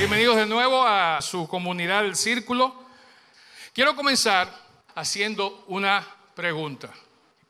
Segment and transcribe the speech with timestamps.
[0.00, 2.74] Bienvenidos de nuevo a su comunidad del Círculo.
[3.74, 4.50] Quiero comenzar
[4.94, 6.02] haciendo una
[6.34, 6.90] pregunta.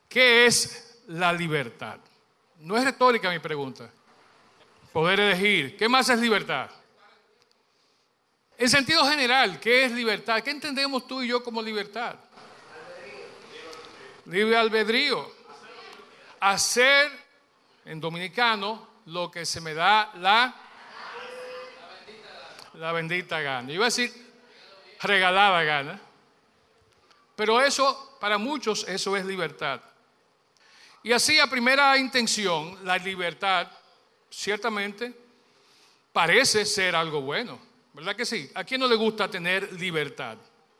[0.09, 1.95] ¿Qué es la libertad?
[2.59, 3.89] No es retórica mi pregunta.
[4.91, 5.77] Poder elegir.
[5.77, 6.69] ¿Qué más es libertad?
[8.57, 10.43] En sentido general, ¿qué es libertad?
[10.43, 12.17] ¿Qué entendemos tú y yo como libertad?
[14.25, 15.31] Libre albedrío.
[16.41, 17.13] Hacer
[17.85, 20.53] en dominicano lo que se me da la
[22.75, 23.71] la bendita gana.
[23.71, 24.11] Iba a decir
[25.01, 26.01] regalada gana.
[27.35, 29.81] Pero eso, para muchos, eso es libertad.
[31.03, 33.67] Y así a primera intención, la libertad
[34.29, 35.13] ciertamente
[36.13, 37.59] parece ser algo bueno.
[37.93, 38.49] ¿Verdad que sí?
[38.53, 40.37] ¿A quién no le gusta tener libertad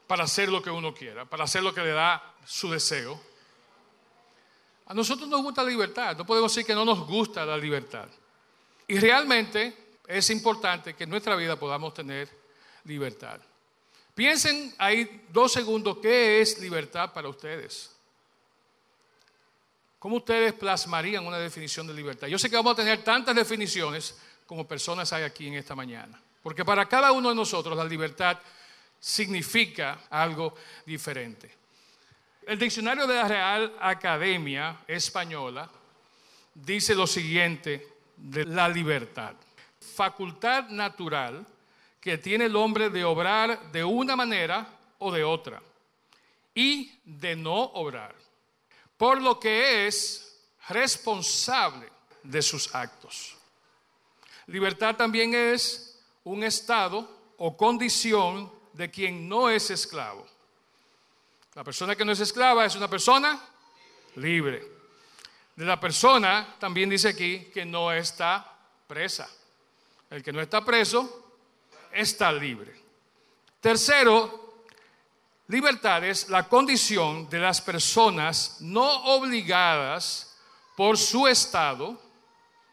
[0.08, 3.20] para hacer lo que uno quiera, para hacer lo que le da su deseo?
[4.86, 8.08] A nosotros nos gusta la libertad, no podemos decir que no nos gusta la libertad.
[8.88, 12.30] Y realmente es importante que en nuestra vida podamos tener
[12.86, 13.40] libertad.
[14.14, 17.92] Piensen ahí dos segundos, ¿qué es libertad para ustedes?
[20.00, 22.28] ¿Cómo ustedes plasmarían una definición de libertad?
[22.28, 26.20] Yo sé que vamos a tener tantas definiciones como personas hay aquí en esta mañana,
[26.42, 28.38] porque para cada uno de nosotros la libertad
[29.00, 30.56] significa algo
[30.86, 31.52] diferente.
[32.46, 35.70] El diccionario de la Real Academia Española
[36.54, 39.36] dice lo siguiente de la libertad.
[39.82, 41.46] Facultad natural
[42.00, 44.68] que tiene el hombre de obrar de una manera
[45.00, 45.62] o de otra
[46.54, 48.16] y de no obrar,
[48.98, 51.90] por lo que es responsable
[52.24, 53.36] de sus actos.
[54.48, 60.26] Libertad también es un estado o condición de quien no es esclavo.
[61.54, 63.42] La persona que no es esclava es una persona
[64.16, 64.66] libre.
[65.56, 69.30] De la persona también dice aquí que no está presa.
[70.12, 71.38] El que no está preso
[71.92, 72.76] está libre.
[73.62, 74.64] Tercero,
[75.48, 80.36] libertad es la condición de las personas no obligadas
[80.76, 82.00] por su estado,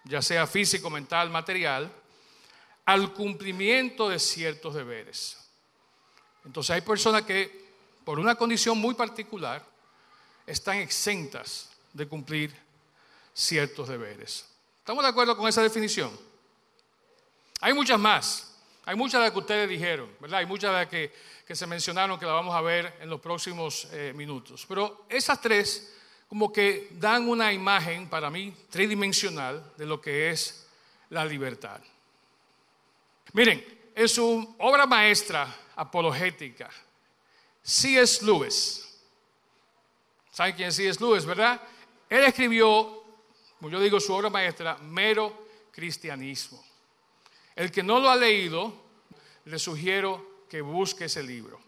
[0.05, 1.93] ya sea físico, mental, material,
[2.85, 5.39] al cumplimiento de ciertos deberes.
[6.45, 7.69] Entonces hay personas que
[8.05, 9.65] por una condición muy particular
[10.45, 12.53] están exentas de cumplir
[13.33, 14.45] ciertos deberes.
[14.81, 16.28] ¿Estamos de acuerdo con esa definición?
[17.61, 18.45] Hay muchas más.
[18.85, 20.41] Hay muchas de las que ustedes dijeron, ¿verdad?
[20.41, 21.13] Hay muchas de las que,
[21.55, 24.65] se mencionaron que las vamos a ver en los próximos eh, minutos.
[24.67, 25.95] Pero esas tres
[26.29, 30.67] como que dan una imagen para mí tridimensional de lo que es
[31.11, 31.81] la libertad.
[33.33, 33.65] Miren,
[33.95, 36.71] en su obra maestra apologética,
[37.63, 38.25] C.S.
[38.25, 38.99] Lewis,
[40.31, 41.01] ¿saben quién es C.S.
[41.01, 41.61] Lewis, verdad?
[42.09, 43.05] Él escribió,
[43.59, 46.68] como yo digo, su obra maestra, mero cristianismo.
[47.59, 48.73] El que no lo ha leído,
[49.47, 51.59] le sugiero que busque ese libro.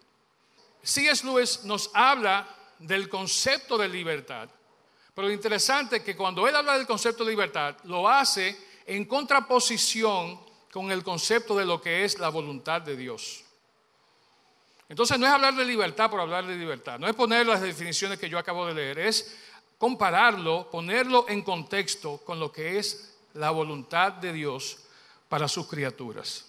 [0.84, 1.26] C.S.
[1.26, 4.48] Lewis nos habla del concepto de libertad,
[5.12, 8.56] pero lo interesante es que cuando él habla del concepto de libertad, lo hace
[8.86, 10.38] en contraposición
[10.72, 13.42] con el concepto de lo que es la voluntad de Dios.
[14.88, 18.16] Entonces no es hablar de libertad por hablar de libertad, no es poner las definiciones
[18.16, 19.36] que yo acabo de leer, es
[19.76, 24.84] compararlo, ponerlo en contexto con lo que es la voluntad de Dios
[25.30, 26.44] para sus criaturas.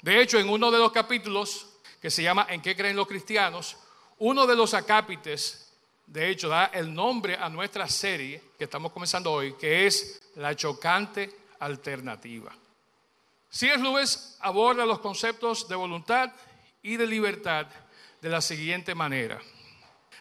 [0.00, 1.66] De hecho, en uno de los capítulos
[2.00, 3.76] que se llama ¿En qué creen los cristianos?
[4.18, 5.70] Uno de los acápites,
[6.06, 10.56] de hecho, da el nombre a nuestra serie que estamos comenzando hoy, que es La
[10.56, 11.30] chocante
[11.60, 12.52] alternativa.
[13.50, 13.78] C.S.
[13.82, 16.32] Lewis aborda los conceptos de voluntad
[16.82, 17.66] y de libertad
[18.20, 19.38] de la siguiente manera.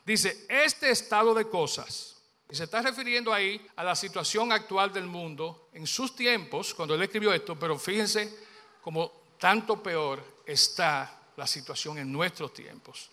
[0.06, 2.17] Dice, este estado de cosas
[2.50, 6.96] y se está refiriendo ahí a la situación actual del mundo en sus tiempos, cuando
[6.96, 8.48] él escribió esto, pero fíjense
[8.82, 13.10] cómo tanto peor está la situación en nuestros tiempos.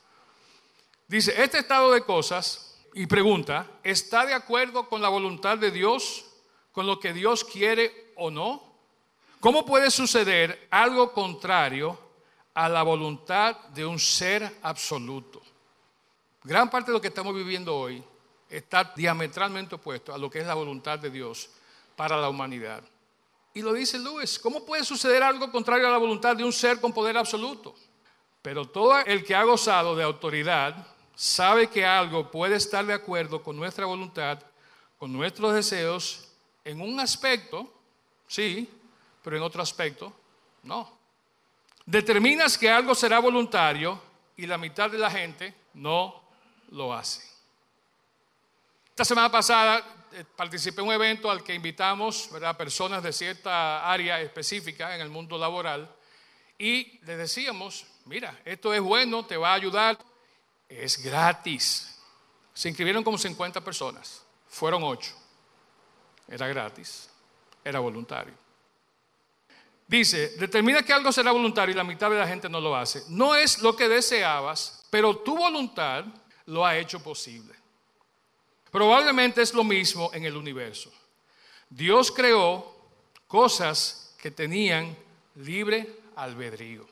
[1.09, 6.25] Dice, este estado de cosas, y pregunta, ¿está de acuerdo con la voluntad de Dios,
[6.71, 8.73] con lo que Dios quiere o no?
[9.41, 11.99] ¿Cómo puede suceder algo contrario
[12.55, 15.43] a la voluntad de un ser absoluto?
[16.45, 18.03] Gran parte de lo que estamos viviendo hoy
[18.57, 21.51] está diametralmente opuesto a lo que es la voluntad de Dios
[21.97, 22.83] para la humanidad.
[23.53, 26.81] Y lo dice Luis, ¿cómo puede suceder algo contrario a la voluntad de un ser
[26.81, 27.75] con poder absoluto?
[28.43, 33.43] Pero todo el que ha gozado de autoridad sabe que algo puede estar de acuerdo
[33.43, 34.41] con nuestra voluntad,
[34.99, 36.29] con nuestros deseos,
[36.65, 37.73] en un aspecto,
[38.27, 38.69] sí,
[39.23, 40.13] pero en otro aspecto,
[40.63, 40.99] no.
[41.87, 44.01] Determinas que algo será voluntario
[44.37, 46.23] y la mitad de la gente no
[46.71, 47.34] lo hace.
[48.95, 53.91] Esta semana pasada eh, participé en un evento al que invitamos a personas de cierta
[53.91, 55.93] área específica en el mundo laboral
[56.57, 59.99] y le decíamos, mira, esto es bueno, te va a ayudar,
[60.69, 61.99] es gratis.
[62.53, 65.13] Se inscribieron como 50 personas, fueron 8.
[66.29, 67.11] Era gratis,
[67.65, 68.35] era voluntario.
[69.89, 73.03] Dice, determina que algo será voluntario y la mitad de la gente no lo hace.
[73.09, 76.05] No es lo que deseabas, pero tu voluntad
[76.47, 77.64] lo ha hecho posible.
[78.75, 80.91] Probablemente es lo mismo en el universo.
[81.71, 82.75] Dios creó
[83.29, 84.97] cosas que tenían
[85.37, 86.85] libre albedrío.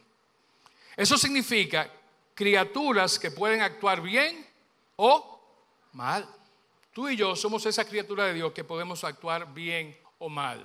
[0.96, 1.90] Eso significa
[2.34, 4.46] criaturas que pueden actuar bien
[4.94, 5.40] o
[5.90, 6.24] mal.
[6.92, 10.64] Tú y yo somos esa criatura de Dios que podemos actuar bien o mal.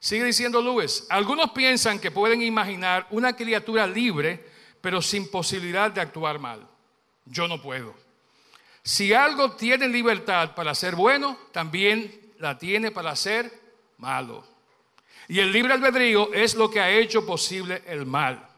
[0.00, 4.44] Sigue diciendo Luis, algunos piensan que pueden imaginar una criatura libre,
[4.80, 6.68] pero sin posibilidad de actuar mal.
[7.26, 7.94] Yo no puedo.
[8.82, 13.52] Si algo tiene libertad para ser bueno, también la tiene para ser
[13.98, 14.44] malo.
[15.28, 18.48] Y el libre albedrío es lo que ha hecho posible el mal.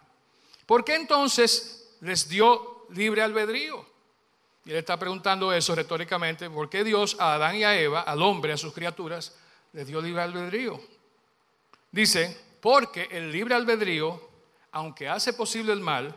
[0.67, 3.87] ¿Por qué entonces les dio libre albedrío?
[4.65, 8.23] Y él está preguntando eso retóricamente, ¿por qué Dios a Adán y a Eva, al
[8.23, 9.37] hombre, a sus criaturas,
[9.75, 10.81] les dio libre albedrío?
[11.93, 14.31] Dice, porque el libre albedrío,
[14.73, 16.17] aunque hace posible el mal,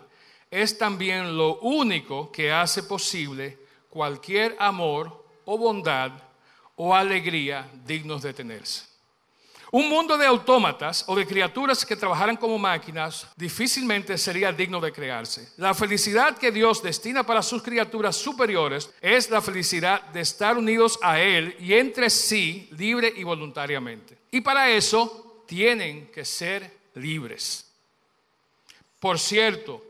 [0.49, 6.11] es también lo único que hace posible cualquier amor o bondad
[6.75, 8.85] o alegría dignos de tenerse.
[9.71, 14.93] Un mundo de autómatas o de criaturas que trabajaran como máquinas difícilmente sería digno de
[14.93, 15.49] crearse.
[15.57, 20.97] La felicidad que Dios destina para sus criaturas superiores es la felicidad de estar unidos
[21.01, 24.17] a Él y entre sí libre y voluntariamente.
[24.31, 27.69] Y para eso tienen que ser libres.
[29.01, 29.83] Por cierto,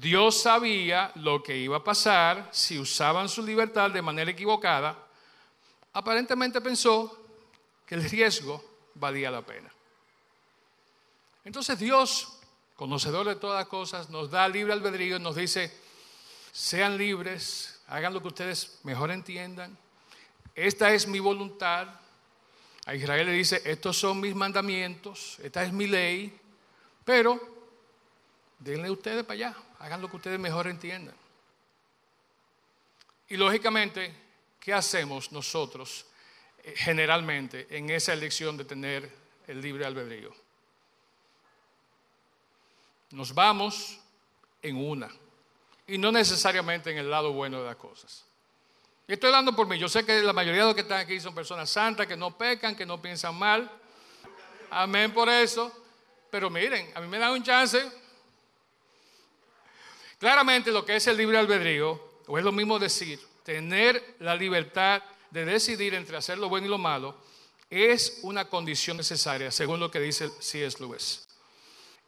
[0.00, 4.96] Dios sabía lo que iba a pasar si usaban su libertad de manera equivocada.
[5.92, 7.18] Aparentemente pensó
[7.84, 8.64] que el riesgo
[8.94, 9.68] valía la pena.
[11.44, 12.38] Entonces Dios,
[12.76, 15.76] conocedor de todas cosas, nos da libre albedrío y nos dice,
[16.52, 19.76] sean libres, hagan lo que ustedes mejor entiendan.
[20.54, 21.88] Esta es mi voluntad,
[22.86, 26.38] a Israel le dice, estos son mis mandamientos, esta es mi ley,
[27.04, 27.57] pero
[28.58, 31.14] denle ustedes para allá, hagan lo que ustedes mejor entiendan.
[33.28, 34.14] Y lógicamente,
[34.58, 36.06] ¿qué hacemos nosotros
[36.62, 39.10] eh, generalmente en esa elección de tener
[39.46, 40.34] el libre albedrío?
[43.10, 43.98] Nos vamos
[44.62, 45.10] en una
[45.86, 48.24] y no necesariamente en el lado bueno de las cosas.
[49.06, 49.78] Y estoy hablando por mí.
[49.78, 52.36] Yo sé que la mayoría de los que están aquí son personas santas, que no
[52.36, 53.70] pecan, que no piensan mal.
[54.70, 55.72] Amén por eso.
[56.30, 57.90] Pero miren, a mí me da un chance.
[60.18, 65.02] Claramente lo que es el libre albedrío, o es lo mismo decir, tener la libertad
[65.30, 67.16] de decidir entre hacer lo bueno y lo malo,
[67.70, 70.78] es una condición necesaria, según lo que dice C.S.
[70.80, 71.28] Lewis.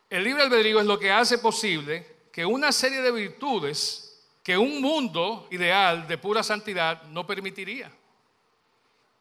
[0.09, 4.07] El libre albedrío es lo que hace posible que una serie de virtudes
[4.43, 7.93] que un mundo ideal de pura santidad no permitiría.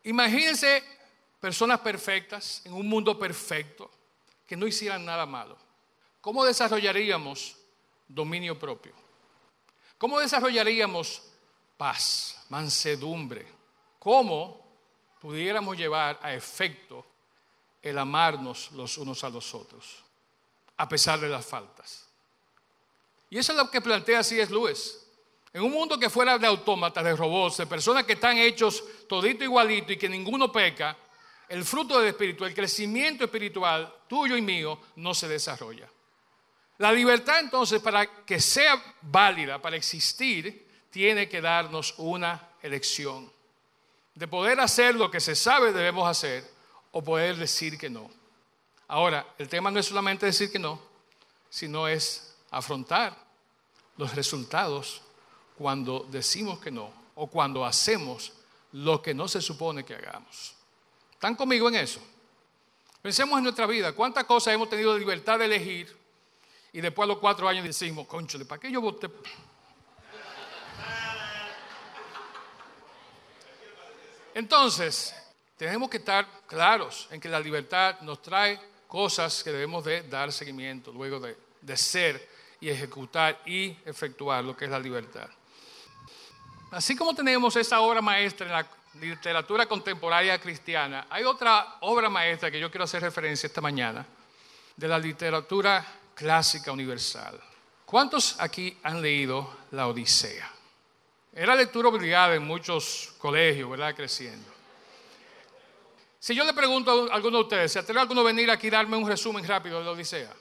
[0.03, 0.83] Imagínense
[1.39, 3.91] personas perfectas en un mundo perfecto
[4.47, 5.57] que no hicieran nada malo.
[6.21, 7.58] ¿Cómo desarrollaríamos
[8.09, 8.93] dominio propio?
[9.97, 11.21] ¿Cómo desarrollaríamos
[11.77, 13.47] paz, mansedumbre?
[13.99, 14.65] ¿Cómo
[15.21, 17.05] pudiéramos llevar a efecto
[17.81, 20.03] el amarnos los unos a los otros,
[20.77, 22.07] a pesar de las faltas?
[23.29, 24.51] Y eso es lo que plantea C.S.
[24.51, 25.05] Lewis.
[25.51, 29.43] En un mundo que fuera de autómatas, de robots, de personas que están hechos todito
[29.43, 30.97] igualito y que ninguno peca,
[31.47, 35.89] el fruto del espíritu, el crecimiento espiritual tuyo y mío no se desarrolla.
[36.79, 43.31] La libertad entonces para que sea válida, para existir, tiene que darnos una elección
[44.15, 46.49] de poder hacer lo que se sabe debemos hacer
[46.91, 48.09] o poder decir que no.
[48.87, 50.81] Ahora, el tema no es solamente decir que no,
[51.49, 53.15] sino es afrontar
[53.97, 55.01] los resultados
[55.57, 58.33] cuando decimos que no o cuando hacemos
[58.71, 60.55] lo que no se supone que hagamos.
[61.11, 62.01] ¿Están conmigo en eso?
[63.01, 65.98] Pensemos en nuestra vida, cuántas cosas hemos tenido libertad de elegir
[66.73, 69.09] y después a los cuatro años decimos, conchole, ¿para qué yo voté?
[74.33, 75.15] Entonces,
[75.57, 80.31] tenemos que estar claros en que la libertad nos trae cosas que debemos de dar
[80.31, 82.29] seguimiento luego de, de ser
[82.61, 85.29] y ejecutar y efectuar lo que es la libertad.
[86.71, 88.67] Así como tenemos esa obra maestra en la
[89.01, 94.05] literatura contemporánea cristiana, hay otra obra maestra que yo quiero hacer referencia esta mañana,
[94.75, 95.85] de la literatura
[96.19, 97.39] clásica universal.
[97.85, 100.51] ¿Cuántos aquí han leído la Odisea?
[101.33, 103.95] Era lectura obligada en muchos colegios, ¿verdad?
[103.95, 104.51] Creciendo.
[106.19, 108.69] Si yo le pregunto a alguno de ustedes, ¿se atreve alguno a venir aquí y
[108.69, 110.33] darme un resumen rápido de la Odisea?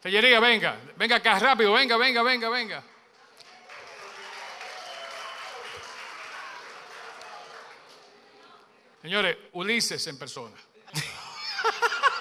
[0.00, 2.84] Tellería, venga, venga acá rápido, venga, venga, venga, venga.
[9.02, 10.56] Señores, Ulises en persona.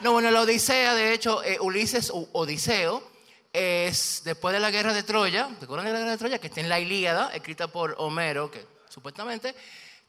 [0.00, 3.02] No, bueno, la Odisea, de hecho, eh, Ulises o Odiseo,
[3.50, 6.38] es después de la guerra de Troya, ¿te acuerdan de la guerra de Troya?
[6.38, 9.54] Que está en la Ilíada, escrita por Homero, que supuestamente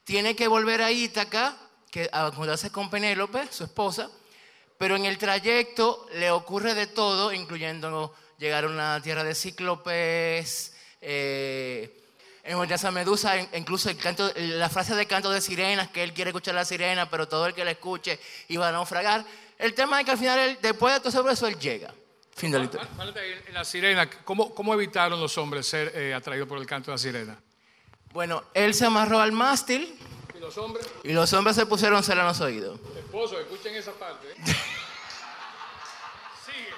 [0.04, 1.56] tiene que volver a Ítaca,
[1.90, 2.30] que, a
[2.74, 4.10] con Penélope, su esposa,
[4.78, 10.74] pero en el trayecto le ocurre de todo, incluyendo llegar a una tierra de cíclopes,
[11.00, 11.98] eh,
[12.44, 16.56] en Medusa, incluso el canto, la frase de canto de sirenas, que él quiere escuchar
[16.56, 19.26] la sirena, pero todo el que la escuche iba a naufragar.
[19.58, 21.94] El tema es que al final, después de todo eso, él llega.
[22.36, 22.88] Fin de la historia.
[23.48, 26.96] En la sirena, ¿cómo, ¿cómo, evitaron los hombres ser eh, atraídos por el canto de
[26.96, 27.42] la sirena?
[28.14, 29.98] Bueno, él se amarró al mástil.
[30.36, 30.88] ¿Y los hombres?
[31.04, 32.80] Y los hombres se pusieron cera en los oídos.
[32.96, 34.30] Esposo, escuchen esa parte.
[34.30, 34.36] ¿eh?
[36.46, 36.70] Sigue.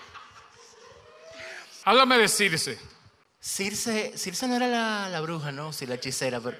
[1.83, 2.79] Háblame de Circe.
[3.41, 5.73] Circe, Circe no era la, la bruja, ¿no?
[5.73, 6.57] Sí, la hechicera, pero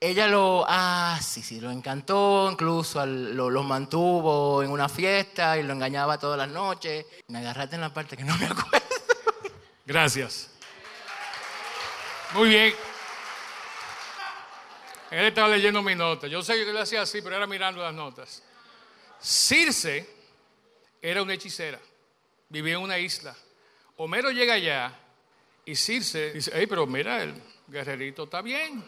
[0.00, 5.72] ella lo, ah, sí, sí, lo encantó, incluso lo, mantuvo en una fiesta y lo
[5.72, 7.06] engañaba todas las noches.
[7.28, 8.86] Me agarraste en la parte que no me acuerdo.
[9.86, 10.50] Gracias.
[12.34, 12.74] Muy bien.
[15.10, 16.26] Él estaba leyendo mi nota.
[16.26, 18.42] Yo sé que él hacía así, pero era mirando las notas.
[19.20, 20.06] Circe
[21.00, 21.80] era una hechicera.
[22.48, 23.34] Vivía en una isla.
[23.96, 24.92] Homero llega allá
[25.64, 28.84] y Circe dice, hey, pero mira, el guerrerito está bien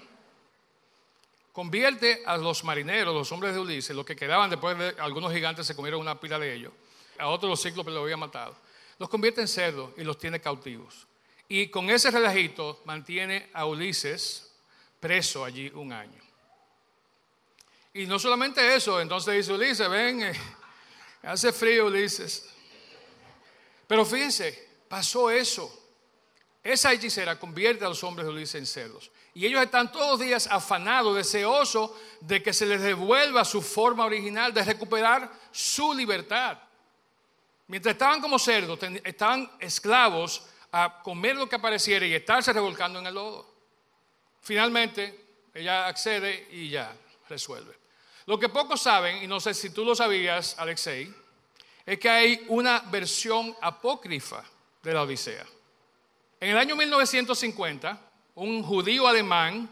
[1.57, 5.67] convierte a los marineros, los hombres de Ulises, los que quedaban después de algunos gigantes
[5.67, 6.71] se comieron una pila de ellos,
[7.19, 8.55] a otros los cíclopes los había matado,
[8.99, 11.07] los convierte en cerdos y los tiene cautivos.
[11.49, 14.53] Y con ese relajito mantiene a Ulises
[15.01, 16.21] preso allí un año.
[17.95, 20.33] Y no solamente eso, entonces dice Ulises, ven, eh,
[21.23, 22.51] hace frío Ulises.
[23.87, 25.73] Pero fíjense, pasó eso.
[26.63, 29.11] Esa hechicera convierte a los hombres de Ulises en cerdos.
[29.37, 31.91] Y ellos están todos los días afanados, deseosos
[32.23, 36.57] de que se les devuelva su forma original, de recuperar su libertad.
[37.67, 43.09] Mientras estaban como cerdos, estaban esclavos a comer lo que apareciera y estarse revolcando en
[43.09, 43.47] el lodo.
[44.41, 46.97] Finalmente, ella accede y ya
[47.29, 47.77] resuelve.
[48.25, 51.15] Lo que pocos saben, y no sé si tú lo sabías, Alexei,
[51.85, 54.43] es que hay una versión apócrifa
[54.83, 55.45] de la Odisea.
[56.41, 58.06] En el año 1950,
[58.37, 59.69] un judío alemán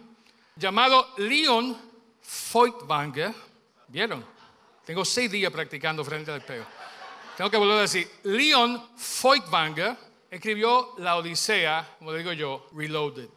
[0.56, 1.76] llamado Leon
[2.21, 3.33] Feuchtwanger.
[3.88, 4.25] ¿Vieron?
[4.85, 6.66] Tengo seis días practicando frente al espejo.
[7.37, 9.97] Tengo que volver a decir, Leon Feuchtwanger
[10.30, 13.28] escribió la Odisea, como digo yo, Reloaded.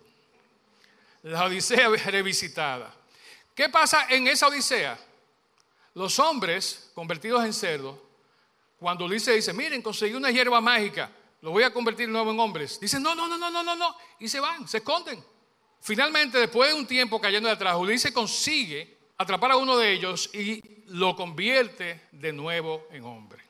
[1.23, 2.93] La Odisea revisitada.
[3.53, 4.97] ¿Qué pasa en esa Odisea?
[5.95, 7.97] Los hombres convertidos en cerdos,
[8.79, 11.09] cuando Ulises dice, miren, conseguí una hierba mágica,
[11.41, 12.79] lo voy a convertir de nuevo en hombres.
[12.79, 13.95] Dicen, no, no, no, no, no, no, no.
[14.19, 15.23] Y se van, se esconden.
[15.79, 20.29] Finalmente, después de un tiempo cayendo de atrás, Ulises consigue atrapar a uno de ellos
[20.33, 23.43] y lo convierte de nuevo en hombre.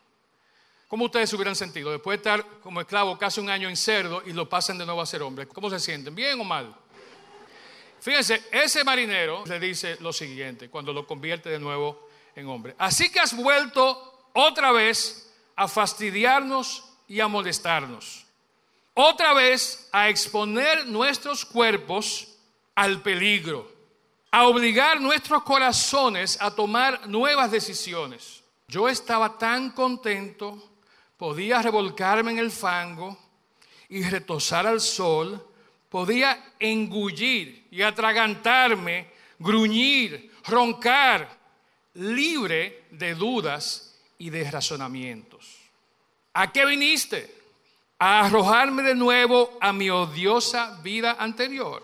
[0.88, 4.24] ¿Cómo ustedes se hubieran sentido después de estar como esclavo casi un año en cerdo
[4.26, 5.48] y lo pasan de nuevo a ser hombre?
[5.48, 6.16] ¿Cómo se sienten?
[6.16, 6.74] ¿Bien o mal?
[8.00, 12.76] Fíjense, ese marinero le dice lo siguiente cuando lo convierte de nuevo en hombre.
[12.78, 18.26] Así que has vuelto otra vez a fastidiarnos y a molestarnos.
[18.94, 22.28] Otra vez a exponer nuestros cuerpos
[22.76, 23.72] al peligro,
[24.32, 28.44] a obligar nuestros corazones a tomar nuevas decisiones.
[28.68, 30.72] Yo estaba tan contento,
[31.16, 33.18] podía revolcarme en el fango
[33.90, 35.48] y retosar al sol,
[35.90, 41.38] podía engullir y atragantarme, gruñir, roncar,
[41.94, 45.37] libre de dudas y de razonamientos.
[46.40, 47.34] ¿A qué viniste?
[47.98, 51.84] A arrojarme de nuevo a mi odiosa vida anterior.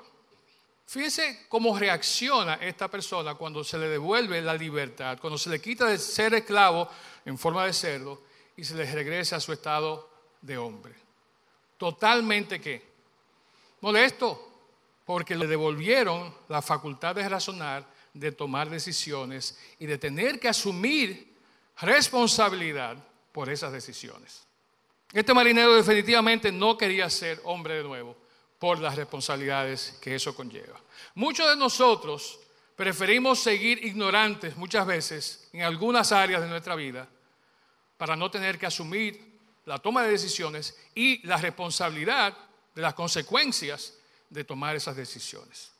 [0.86, 5.88] Fíjense cómo reacciona esta persona cuando se le devuelve la libertad, cuando se le quita
[5.88, 6.88] de ser esclavo
[7.26, 8.22] en forma de cerdo
[8.56, 10.08] y se le regresa a su estado
[10.40, 10.94] de hombre.
[11.80, 12.80] Totalmente qué?
[13.82, 14.52] Molesto,
[15.04, 21.40] porque le devolvieron la facultad de razonar, de tomar decisiones y de tener que asumir
[21.78, 24.46] responsabilidad por esas decisiones.
[25.12, 28.16] Este marinero definitivamente no quería ser hombre de nuevo
[28.58, 30.80] por las responsabilidades que eso conlleva.
[31.16, 32.40] Muchos de nosotros
[32.76, 37.08] preferimos seguir ignorantes muchas veces en algunas áreas de nuestra vida
[37.98, 39.34] para no tener que asumir
[39.66, 42.36] la toma de decisiones y la responsabilidad
[42.74, 43.96] de las consecuencias
[44.30, 45.72] de tomar esas decisiones.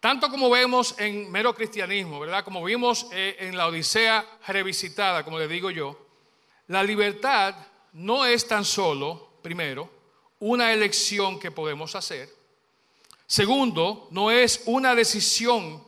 [0.00, 2.44] Tanto como vemos en mero cristianismo, ¿verdad?
[2.44, 6.03] Como vimos eh, en la Odisea revisitada, como le digo yo,
[6.68, 7.54] la libertad
[7.92, 9.90] no es tan solo, primero,
[10.40, 12.28] una elección que podemos hacer.
[13.26, 15.82] Segundo, no es una decisión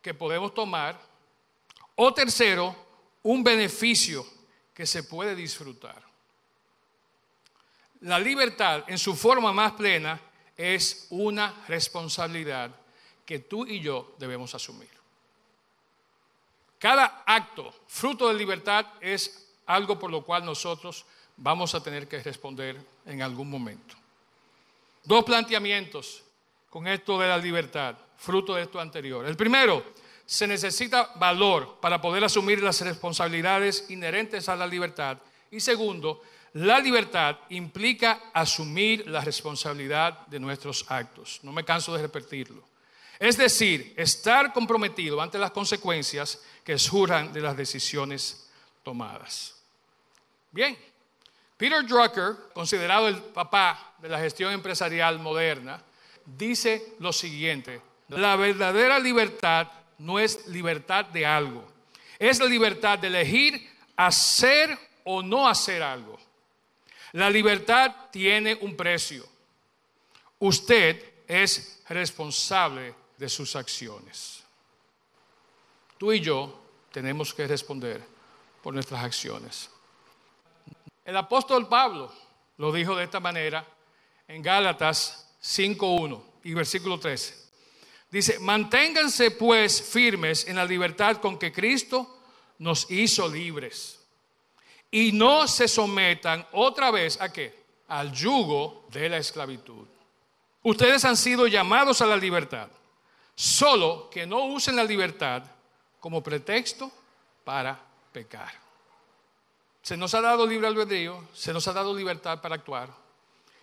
[0.00, 1.00] que podemos tomar.
[1.96, 2.74] O tercero,
[3.22, 4.26] un beneficio
[4.74, 6.02] que se puede disfrutar.
[8.00, 10.20] La libertad en su forma más plena
[10.56, 12.70] es una responsabilidad
[13.24, 14.90] que tú y yo debemos asumir.
[16.78, 21.04] Cada acto, fruto de libertad, es algo por lo cual nosotros
[21.36, 22.76] vamos a tener que responder
[23.06, 23.96] en algún momento.
[25.04, 26.22] Dos planteamientos
[26.70, 29.26] con esto de la libertad, fruto de esto anterior.
[29.26, 29.84] El primero,
[30.24, 35.18] se necesita valor para poder asumir las responsabilidades inherentes a la libertad.
[35.50, 36.22] Y segundo,
[36.54, 41.40] la libertad implica asumir la responsabilidad de nuestros actos.
[41.42, 42.62] No me canso de repetirlo.
[43.18, 48.48] Es decir, estar comprometido ante las consecuencias que surjan de las decisiones
[48.82, 49.54] tomadas.
[50.50, 50.76] Bien,
[51.56, 55.82] Peter Drucker, considerado el papá de la gestión empresarial moderna,
[56.24, 61.64] dice lo siguiente, la verdadera libertad no es libertad de algo,
[62.18, 66.18] es la libertad de elegir hacer o no hacer algo.
[67.12, 69.26] La libertad tiene un precio.
[70.38, 74.42] Usted es responsable de sus acciones.
[75.98, 76.60] Tú y yo
[76.90, 78.11] tenemos que responder
[78.62, 79.70] por nuestras acciones.
[81.04, 82.12] El apóstol Pablo
[82.58, 83.66] lo dijo de esta manera
[84.28, 87.42] en Gálatas 5.1 y versículo 13.
[88.10, 92.18] Dice, manténganse pues firmes en la libertad con que Cristo
[92.58, 93.98] nos hizo libres.
[94.90, 97.62] Y no se sometan otra vez a qué?
[97.88, 99.86] Al yugo de la esclavitud.
[100.62, 102.68] Ustedes han sido llamados a la libertad,
[103.34, 105.42] solo que no usen la libertad
[105.98, 106.92] como pretexto
[107.44, 108.52] para pecar.
[109.82, 112.94] Se nos ha dado libre albedrío, se nos ha dado libertad para actuar.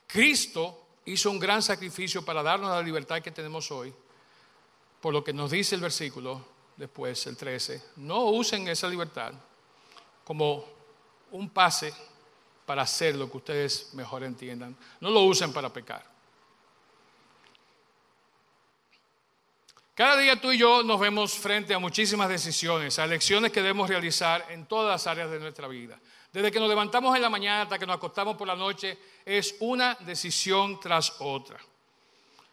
[0.06, 3.94] Cristo hizo un gran sacrificio para darnos la libertad que tenemos hoy.
[5.00, 9.34] Por lo que nos dice el versículo después, el 13, no usen esa libertad
[10.26, 10.66] como
[11.32, 11.94] un pase
[12.66, 14.76] para hacer lo que ustedes mejor entiendan.
[15.00, 16.09] No lo usen para pecar.
[20.00, 23.90] Cada día tú y yo nos vemos frente a muchísimas decisiones, a elecciones que debemos
[23.90, 26.00] realizar en todas las áreas de nuestra vida.
[26.32, 29.58] Desde que nos levantamos en la mañana hasta que nos acostamos por la noche, es
[29.60, 31.60] una decisión tras otra.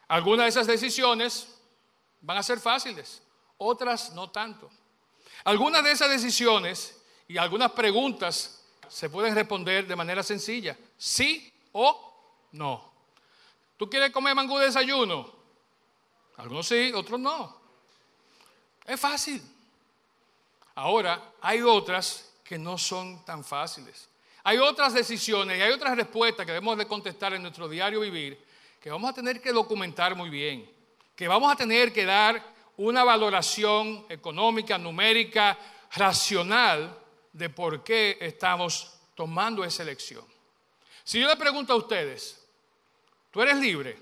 [0.09, 1.57] Algunas de esas decisiones
[2.21, 3.23] van a ser fáciles,
[3.59, 4.69] otras no tanto.
[5.45, 12.49] Algunas de esas decisiones y algunas preguntas se pueden responder de manera sencilla, sí o
[12.51, 12.93] no.
[13.77, 15.36] ¿Tú quieres comer mangú de desayuno?
[16.39, 17.57] Algunos sí, otros no.
[18.85, 19.43] Es fácil.
[20.75, 24.09] Ahora, hay otras que no son tan fáciles.
[24.45, 28.45] Hay otras decisiones y hay otras respuestas que debemos de contestar en nuestro diario vivir
[28.81, 30.77] que vamos a tener que documentar muy bien
[31.17, 32.45] que vamos a tener que dar
[32.77, 35.59] una valoración económica, numérica,
[35.93, 36.97] racional
[37.33, 40.25] de por qué estamos tomando esa elección.
[41.03, 42.45] Si yo le pregunto a ustedes,
[43.31, 43.97] ¿tú eres libre?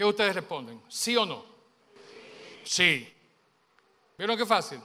[0.00, 0.80] ¿Qué ustedes responden?
[0.88, 1.44] ¿Sí o no?
[2.64, 3.06] Sí.
[4.16, 4.80] ¿Vieron qué fácil?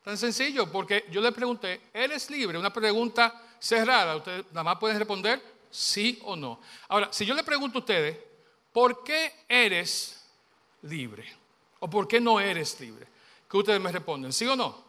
[0.00, 2.56] Tan sencillo, porque yo le pregunté, ¿eres libre?
[2.56, 4.14] Una pregunta cerrada.
[4.14, 6.60] Ustedes nada más pueden responder sí o no.
[6.86, 8.16] Ahora, si yo le pregunto a ustedes,
[8.72, 10.24] ¿por qué eres
[10.82, 11.28] libre?
[11.80, 13.08] ¿O por qué no eres libre?
[13.50, 14.32] ¿Qué ustedes me responden?
[14.32, 14.84] ¿Sí o no?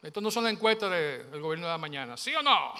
[0.00, 2.16] Esto no son las encuestas del gobierno de la mañana.
[2.16, 2.72] ¿Sí o no?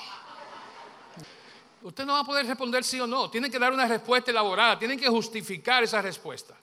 [1.82, 3.30] Usted no va a poder responder sí o no.
[3.30, 4.78] Tienen que dar una respuesta elaborada.
[4.78, 6.56] Tienen que justificar esa respuesta.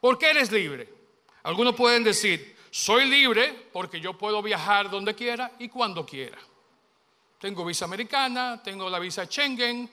[0.00, 0.88] ¿Por qué eres libre?
[1.44, 6.38] Algunos pueden decir, soy libre porque yo puedo viajar donde quiera y cuando quiera.
[7.38, 9.90] Tengo visa americana, tengo la visa Schengen,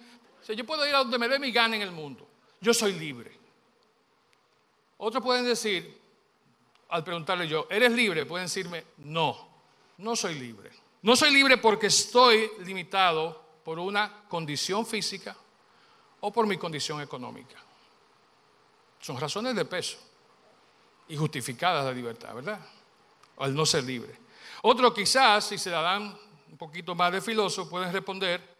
[0.47, 2.27] yo puedo ir a donde me dé mi gana en el mundo.
[2.61, 3.31] Yo soy libre.
[4.97, 5.99] Otros pueden decir,
[6.89, 8.25] al preguntarle yo, ¿eres libre?
[8.25, 9.47] Pueden decirme, no,
[9.97, 10.71] no soy libre.
[11.01, 15.35] No soy libre porque estoy limitado por una condición física
[16.21, 17.55] o por mi condición económica.
[18.99, 19.97] Son razones de peso
[21.07, 22.59] y justificadas la libertad, ¿verdad?
[23.37, 24.17] Al no ser libre.
[24.61, 26.17] Otros quizás, si se la dan
[26.51, 28.57] un poquito más de filoso, pueden responder,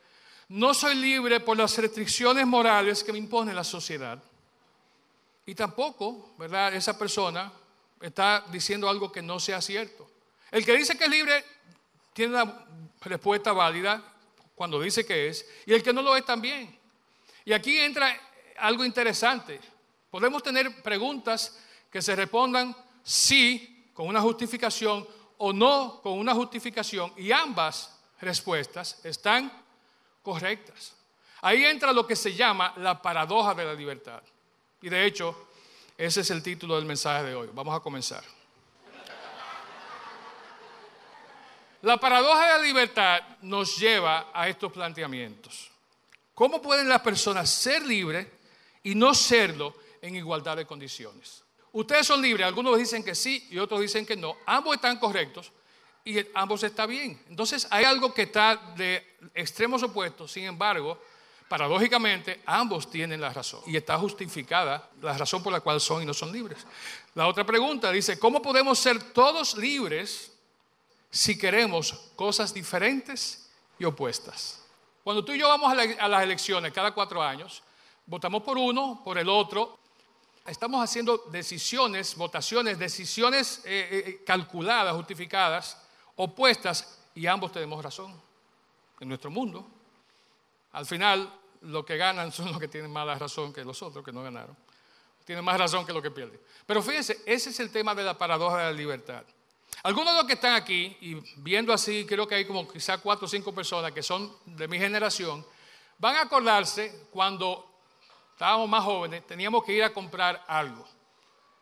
[0.49, 4.21] no soy libre por las restricciones morales que me impone la sociedad.
[5.45, 6.73] Y tampoco, ¿verdad?
[6.73, 7.51] Esa persona
[7.99, 10.09] está diciendo algo que no sea cierto.
[10.51, 11.43] El que dice que es libre
[12.13, 12.65] tiene una
[13.01, 14.01] respuesta válida
[14.59, 16.77] cuando dice que es, y el que no lo es también.
[17.45, 18.13] Y aquí entra
[18.57, 19.57] algo interesante.
[20.11, 21.57] Podemos tener preguntas
[21.89, 28.99] que se respondan sí con una justificación o no con una justificación, y ambas respuestas
[29.05, 29.49] están
[30.21, 30.93] correctas.
[31.39, 34.21] Ahí entra lo que se llama la paradoja de la libertad.
[34.81, 35.47] Y de hecho,
[35.97, 37.49] ese es el título del mensaje de hoy.
[37.53, 38.25] Vamos a comenzar.
[41.81, 45.71] La paradoja de la libertad nos lleva a estos planteamientos.
[46.33, 48.27] ¿Cómo pueden las personas ser libres
[48.83, 51.43] y no serlo en igualdad de condiciones?
[51.71, 54.35] Ustedes son libres, algunos dicen que sí y otros dicen que no.
[54.45, 55.51] Ambos están correctos
[56.03, 57.21] y ambos están bien.
[57.29, 61.01] Entonces hay algo que está de extremos opuestos, sin embargo,
[61.47, 66.05] paradójicamente ambos tienen la razón y está justificada la razón por la cual son y
[66.05, 66.65] no son libres.
[67.15, 70.33] La otra pregunta dice, ¿cómo podemos ser todos libres
[71.09, 74.63] si queremos cosas diferentes y opuestas.
[75.03, 77.63] Cuando tú y yo vamos a, las elecciones cada cuatro años,
[78.05, 79.79] votamos por uno, por el otro,
[80.45, 85.81] estamos haciendo decisiones, votaciones, decisiones eh, eh, eh, calculadas, justificadas,
[86.15, 88.13] opuestas, y ambos tenemos razón
[88.99, 89.67] en nuestro mundo.
[90.73, 94.11] Al final, lo que ganan son los que tienen más razón que los otros que
[94.11, 94.55] no ganaron.
[95.25, 96.39] Tienen más razón que los que pierden.
[96.65, 99.23] Pero fíjense, ese es el tema de la paradoja de la libertad.
[99.83, 103.25] Algunos de los que están aquí, y viendo así, creo que hay como quizá cuatro
[103.25, 105.45] o cinco personas que son de mi generación,
[105.97, 107.65] van a acordarse cuando
[108.31, 110.85] estábamos más jóvenes, teníamos que ir a comprar algo.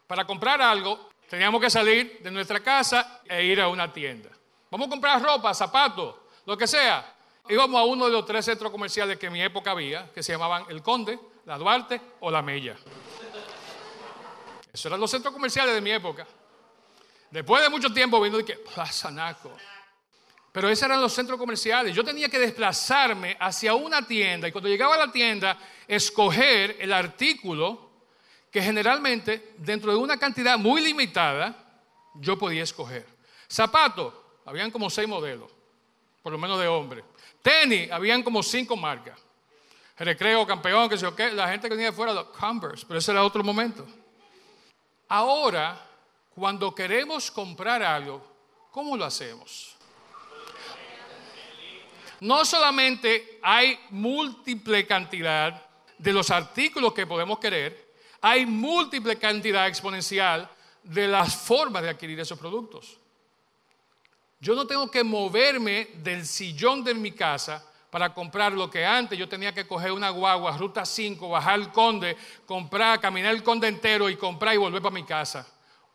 [0.08, 4.30] Para comprar algo, teníamos que salir de nuestra casa e ir a una tienda.
[4.72, 6.16] Vamos a comprar ropa, zapatos,
[6.46, 7.16] lo que sea.
[7.50, 10.34] Íbamos a uno de los tres centros comerciales que en mi época había, que se
[10.34, 12.76] llamaban El Conde, La Duarte o La Mella.
[14.72, 16.28] Esos eran los centros comerciales de mi época.
[17.32, 19.56] Después de mucho tiempo vino y que Plaza Naco.
[20.52, 21.96] Pero esos eran los centros comerciales.
[21.96, 26.94] Yo tenía que desplazarme hacia una tienda y cuando llegaba a la tienda, escoger el
[26.94, 27.92] artículo
[28.52, 31.56] que generalmente dentro de una cantidad muy limitada
[32.16, 33.06] yo podía escoger.
[33.48, 34.14] Zapatos,
[34.46, 35.52] habían como seis modelos,
[36.24, 37.04] por lo menos de hombre.
[37.42, 39.20] Tenis, habían como cinco marcas.
[40.00, 41.32] Recreo, campeón, que sé yo qué.
[41.32, 43.86] La gente que venía de fuera, los Converse, pero ese era otro momento.
[45.08, 45.87] Ahora
[46.38, 48.22] cuando queremos comprar algo,
[48.70, 49.76] ¿cómo lo hacemos?
[52.20, 55.66] No solamente hay múltiple cantidad
[55.98, 60.48] de los artículos que podemos querer, hay múltiple cantidad exponencial
[60.84, 63.00] de las formas de adquirir esos productos.
[64.40, 69.18] Yo no tengo que moverme del sillón de mi casa para comprar lo que antes
[69.18, 73.68] yo tenía que coger una guagua, ruta 5, bajar el conde, comprar, caminar el conde
[73.68, 75.48] entero y comprar y volver para mi casa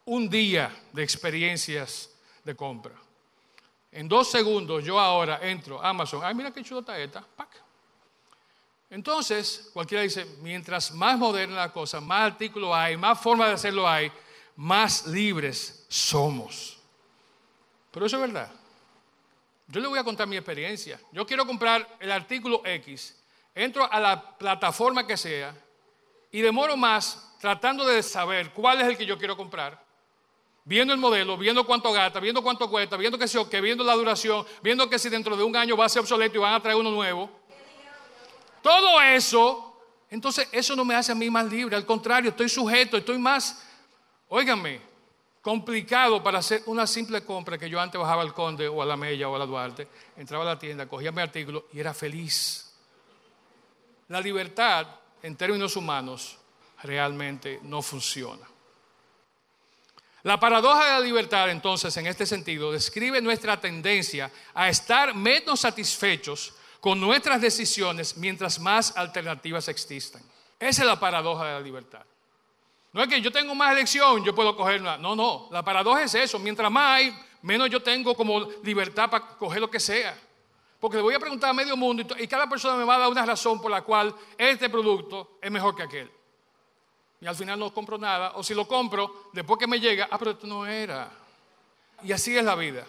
[0.05, 2.11] un día de experiencias
[2.45, 2.95] de compra.
[3.91, 6.23] En dos segundos yo ahora entro a Amazon.
[6.25, 7.25] Ay, mira qué chulo está esta.
[8.89, 13.89] Entonces, cualquiera dice, mientras más moderna la cosa, más artículos hay, más formas de hacerlo
[13.89, 14.13] hay,
[14.57, 16.79] más libres somos.
[17.91, 18.51] Pero eso es verdad.
[19.67, 21.01] Yo le voy a contar mi experiencia.
[21.13, 23.19] Yo quiero comprar el artículo X,
[23.55, 25.55] entro a la plataforma que sea
[26.31, 29.83] y demoro más tratando de saber cuál es el que yo quiero comprar
[30.65, 34.47] viendo el modelo, viendo cuánto gasta, viendo cuánto cuesta, viendo que, que viendo la duración,
[34.63, 36.77] viendo que si dentro de un año va a ser obsoleto y van a traer
[36.77, 37.31] uno nuevo.
[38.63, 42.97] Todo eso, entonces eso no me hace a mí más libre, al contrario, estoy sujeto,
[42.97, 43.67] estoy más,
[44.29, 44.81] óiganme,
[45.41, 48.97] complicado para hacer una simple compra que yo antes bajaba al Conde o a la
[48.97, 52.73] Mella o a la Duarte, entraba a la tienda, cogía mi artículo y era feliz.
[54.09, 54.87] La libertad,
[55.23, 56.39] en términos humanos,
[56.85, 58.52] realmente no funciona.
[60.25, 65.61] La paradoja de la libertad, entonces, en este sentido, describe nuestra tendencia a estar menos
[65.61, 70.23] satisfechos con nuestras decisiones mientras más alternativas existan.
[70.61, 72.03] Esa es la paradoja de la libertad.
[72.93, 74.97] No es que yo tengo más elección, yo puedo coger una.
[74.97, 75.49] No, no.
[75.51, 76.39] La paradoja es eso.
[76.39, 80.17] Mientras más hay, menos yo tengo como libertad para coger lo que sea.
[80.79, 83.09] Porque le voy a preguntar a medio mundo y cada persona me va a dar
[83.09, 86.11] una razón por la cual este producto es mejor que aquel
[87.23, 90.19] y al final no compro nada, o si lo compro, después que me llega, ah,
[90.19, 91.09] pero esto no era.
[92.03, 92.85] Y así es la vida.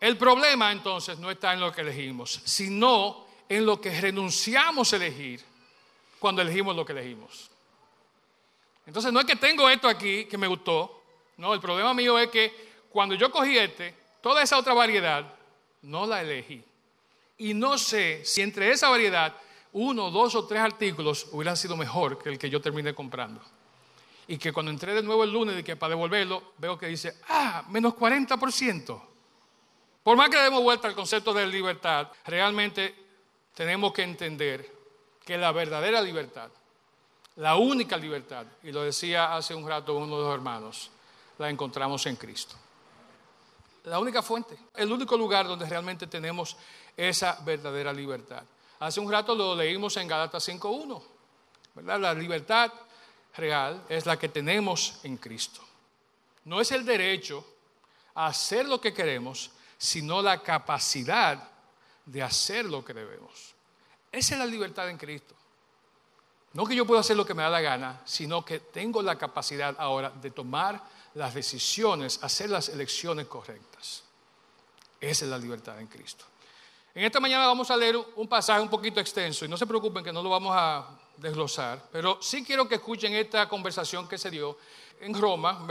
[0.00, 4.96] El problema entonces no está en lo que elegimos, sino en lo que renunciamos a
[4.96, 5.40] elegir
[6.18, 7.48] cuando elegimos lo que elegimos.
[8.86, 11.04] Entonces no es que tengo esto aquí que me gustó,
[11.36, 12.52] no, el problema mío es que
[12.90, 15.32] cuando yo cogí este, toda esa otra variedad,
[15.82, 16.60] no la elegí.
[17.38, 19.32] Y no sé si entre esa variedad,
[19.74, 23.40] uno, dos o tres artículos hubieran sido mejor que el que yo terminé comprando
[24.28, 27.20] y que cuando entré de nuevo el lunes y que para devolverlo, veo que dice,
[27.28, 29.02] ah, menos 40%.
[30.02, 32.94] Por más que demos vuelta al concepto de libertad, realmente
[33.54, 34.72] tenemos que entender
[35.24, 36.50] que la verdadera libertad,
[37.36, 40.90] la única libertad, y lo decía hace un rato uno de los hermanos,
[41.38, 42.56] la encontramos en Cristo.
[43.84, 46.56] La única fuente, el único lugar donde realmente tenemos
[46.96, 48.42] esa verdadera libertad.
[48.80, 51.02] Hace un rato lo leímos en Gálatas 5.1,
[51.74, 52.00] ¿verdad?
[52.00, 52.72] La libertad
[53.36, 55.60] real es la que tenemos en Cristo.
[56.44, 57.44] No es el derecho
[58.14, 61.50] a hacer lo que queremos, sino la capacidad
[62.04, 63.54] de hacer lo que debemos.
[64.10, 65.34] Esa es la libertad en Cristo.
[66.52, 69.18] No que yo pueda hacer lo que me da la gana, sino que tengo la
[69.18, 70.82] capacidad ahora de tomar
[71.14, 74.04] las decisiones, hacer las elecciones correctas.
[75.00, 76.24] Esa es la libertad en Cristo.
[76.94, 80.02] En esta mañana vamos a leer un pasaje un poquito extenso y no se preocupen
[80.02, 84.30] que no lo vamos a desglosar, pero sí quiero que escuchen esta conversación que se
[84.30, 84.56] dio
[85.00, 85.66] en Roma,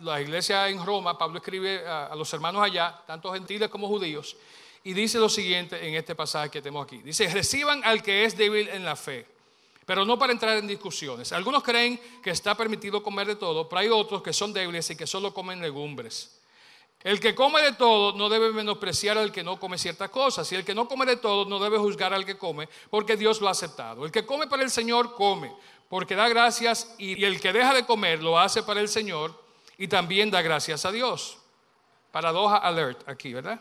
[0.00, 4.36] la iglesia en Roma, Pablo escribe a, a los hermanos allá, tanto gentiles como judíos,
[4.82, 6.98] y dice lo siguiente en este pasaje que tenemos aquí.
[6.98, 9.26] Dice, reciban al que es débil en la fe,
[9.86, 11.32] pero no para entrar en discusiones.
[11.32, 14.96] Algunos creen que está permitido comer de todo, pero hay otros que son débiles y
[14.96, 16.33] que solo comen legumbres.
[17.04, 20.50] El que come de todo no debe menospreciar al que no come ciertas cosas.
[20.50, 23.42] Y el que no come de todo no debe juzgar al que come, porque Dios
[23.42, 24.06] lo ha aceptado.
[24.06, 25.54] El que come para el Señor come,
[25.90, 26.94] porque da gracias.
[26.96, 29.38] Y el que deja de comer lo hace para el Señor
[29.76, 31.36] y también da gracias a Dios.
[32.10, 33.60] Paradoja alert aquí, ¿verdad?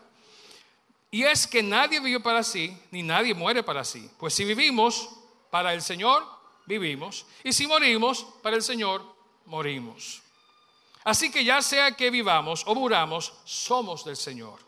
[1.12, 4.10] Y es que nadie vive para sí, ni nadie muere para sí.
[4.18, 5.10] Pues si vivimos
[5.52, 6.26] para el Señor,
[6.66, 7.26] vivimos.
[7.44, 9.04] Y si morimos, para el Señor,
[9.46, 10.23] morimos.
[11.04, 14.60] Así que ya sea que vivamos o muramos, somos del Señor.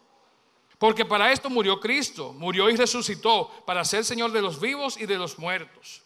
[0.77, 5.05] Porque para esto murió Cristo, murió y resucitó para ser Señor de los vivos y
[5.05, 6.01] de los muertos.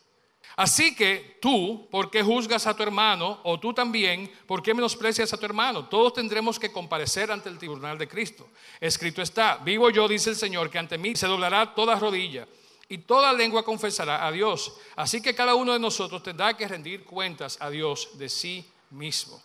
[0.55, 3.39] Así que tú, ¿por qué juzgas a tu hermano?
[3.43, 5.87] O tú también, ¿por qué menosprecias a tu hermano?
[5.87, 8.49] Todos tendremos que comparecer ante el tribunal de Cristo.
[8.79, 12.45] Escrito está, vivo yo, dice el Señor, que ante mí se doblará toda rodilla
[12.89, 14.73] y toda lengua confesará a Dios.
[14.95, 19.41] Así que cada uno de nosotros tendrá que rendir cuentas a Dios de sí mismo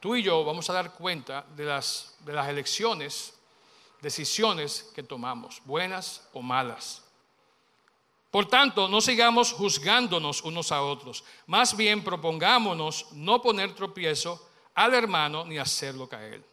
[0.00, 3.34] tú y yo vamos a dar cuenta de las, de las elecciones,
[4.00, 7.04] decisiones que tomamos, buenas o malas.
[8.30, 14.94] Por tanto, no sigamos juzgándonos unos a otros, más bien propongámonos no poner tropiezo al
[14.94, 16.44] hermano ni hacerlo caer.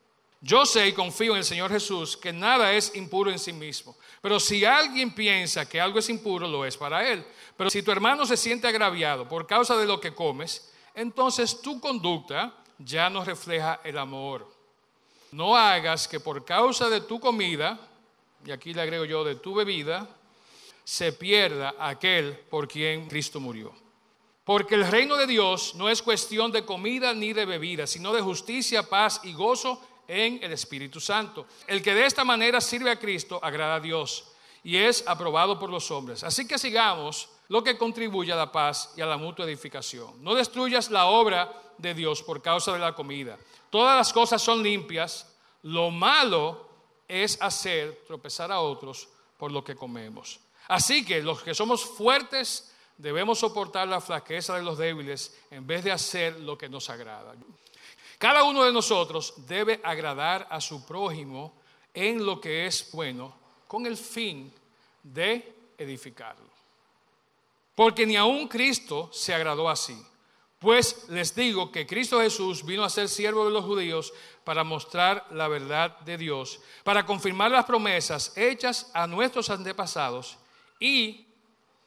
[0.42, 3.98] Yo sé y confío en el Señor Jesús que nada es impuro en sí mismo,
[4.22, 7.26] pero si alguien piensa que algo es impuro, lo es para él.
[7.58, 11.80] Pero si tu hermano se siente agraviado por causa de lo que comes, entonces tu
[11.80, 14.48] conducta ya no refleja el amor.
[15.32, 17.80] No hagas que por causa de tu comida,
[18.46, 20.08] y aquí le agrego yo de tu bebida,
[20.84, 23.74] se pierda aquel por quien Cristo murió.
[24.44, 28.22] Porque el reino de Dios no es cuestión de comida ni de bebida, sino de
[28.22, 31.48] justicia, paz y gozo en el Espíritu Santo.
[31.66, 34.32] El que de esta manera sirve a Cristo agrada a Dios
[34.64, 36.24] y es aprobado por los hombres.
[36.24, 40.24] Así que sigamos lo que contribuye a la paz y a la mutua edificación.
[40.24, 43.38] No destruyas la obra de Dios por causa de la comida.
[43.70, 45.32] Todas las cosas son limpias.
[45.64, 46.70] Lo malo
[47.08, 50.40] es hacer tropezar a otros por lo que comemos.
[50.68, 55.84] Así que los que somos fuertes debemos soportar la flaqueza de los débiles en vez
[55.84, 57.36] de hacer lo que nos agrada.
[58.18, 61.54] Cada uno de nosotros debe agradar a su prójimo
[61.94, 63.36] en lo que es bueno
[63.68, 64.52] con el fin
[65.04, 66.55] de edificarlo.
[67.76, 70.02] Porque ni aun Cristo se agradó así.
[70.60, 75.28] Pues les digo que Cristo Jesús vino a ser siervo de los judíos para mostrar
[75.32, 80.38] la verdad de Dios, para confirmar las promesas hechas a nuestros antepasados
[80.80, 81.28] y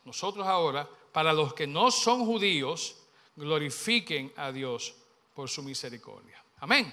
[0.05, 2.97] nosotros ahora, para los que no son judíos,
[3.35, 4.95] glorifiquen a Dios
[5.35, 6.43] por su misericordia.
[6.61, 6.93] Amén.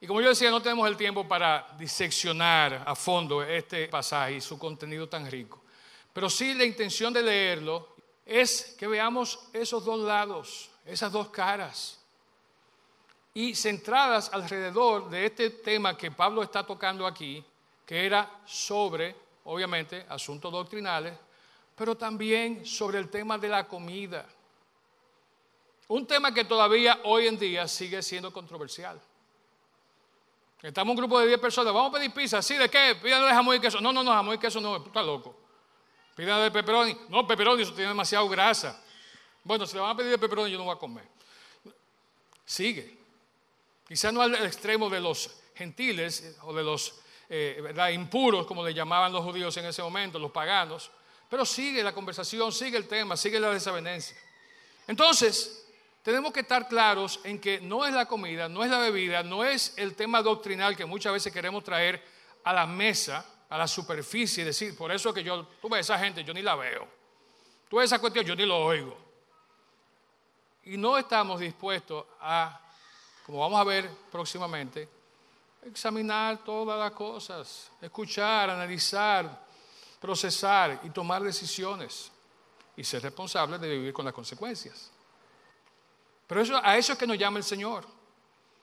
[0.00, 4.40] Y como yo decía, no tenemos el tiempo para diseccionar a fondo este pasaje y
[4.40, 5.63] su contenido tan rico.
[6.14, 7.88] Pero sí la intención de leerlo
[8.24, 12.00] es que veamos esos dos lados, esas dos caras.
[13.34, 17.44] Y centradas alrededor de este tema que Pablo está tocando aquí,
[17.84, 21.18] que era sobre, obviamente, asuntos doctrinales,
[21.74, 24.24] pero también sobre el tema de la comida.
[25.88, 29.00] Un tema que todavía hoy en día sigue siendo controversial.
[30.62, 32.56] Estamos un grupo de 10 personas, vamos a pedir pizza, ¿sí?
[32.56, 32.96] ¿De qué?
[33.02, 33.80] Pídanle jamón y queso.
[33.80, 35.43] No, no, no, jamón y queso no, está loco.
[36.14, 36.96] Pidan de pepperoni.
[37.08, 38.80] No, pepperoni, eso tiene demasiado grasa.
[39.42, 41.04] Bueno, si le van a pedir de pepperoni, yo no voy a comer.
[42.44, 42.96] Sigue.
[43.86, 46.94] Quizá no al extremo de los gentiles o de los
[47.28, 50.90] eh, impuros, como le llamaban los judíos en ese momento, los paganos.
[51.28, 54.16] Pero sigue la conversación, sigue el tema, sigue la desavenencia.
[54.86, 55.66] Entonces,
[56.02, 59.44] tenemos que estar claros en que no es la comida, no es la bebida, no
[59.44, 62.02] es el tema doctrinal que muchas veces queremos traer
[62.44, 65.98] a la mesa a la superficie y decir, por eso que yo, tú ves esa
[65.98, 66.86] gente, yo ni la veo.
[67.68, 68.96] Tú ves esa cuestión, yo ni lo oigo.
[70.64, 72.60] Y no estamos dispuestos a,
[73.26, 74.88] como vamos a ver próximamente,
[75.62, 79.44] examinar todas las cosas, escuchar, analizar,
[80.00, 82.10] procesar y tomar decisiones
[82.76, 84.90] y ser responsable de vivir con las consecuencias.
[86.26, 87.86] Pero eso, a eso es que nos llama el Señor.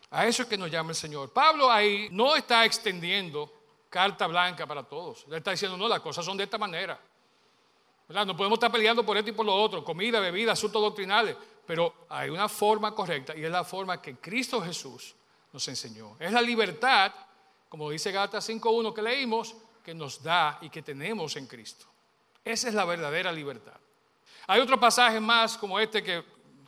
[0.09, 1.31] A eso es que nos llama el Señor.
[1.31, 3.60] Pablo ahí no está extendiendo
[3.91, 5.27] carta blanca para todos.
[5.27, 6.97] Le está diciendo, no, las cosas son de esta manera.
[8.07, 12.05] No podemos estar peleando por esto y por lo otro, comida, bebida, asuntos doctrinales, pero
[12.09, 15.15] hay una forma correcta y es la forma que Cristo Jesús
[15.53, 16.15] nos enseñó.
[16.19, 17.11] Es la libertad,
[17.69, 21.85] como dice Gálatas 5.1 que leímos, que nos da y que tenemos en Cristo.
[22.43, 23.79] Esa es la verdadera libertad.
[24.47, 26.23] Hay otro pasaje más como este que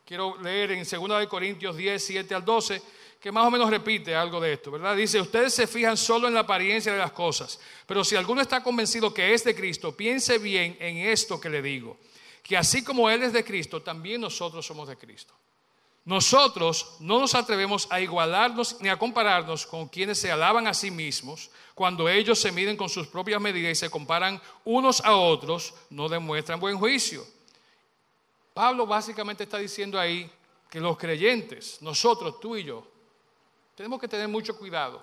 [0.05, 2.81] quiero leer en 2 Corintios 10, 7 al 12,
[3.23, 4.97] que más o menos repite algo de esto, ¿verdad?
[4.97, 8.61] Dice, ustedes se fijan solo en la apariencia de las cosas, pero si alguno está
[8.61, 11.97] convencido que es de Cristo, piense bien en esto que le digo,
[12.43, 15.33] que así como Él es de Cristo, también nosotros somos de Cristo.
[16.03, 20.91] Nosotros no nos atrevemos a igualarnos ni a compararnos con quienes se alaban a sí
[20.91, 25.73] mismos, cuando ellos se miden con sus propias medidas y se comparan unos a otros,
[25.89, 27.25] no demuestran buen juicio.
[28.53, 30.29] Pablo básicamente está diciendo ahí
[30.69, 32.91] que los creyentes, nosotros, tú y yo,
[33.75, 35.01] tenemos que tener mucho cuidado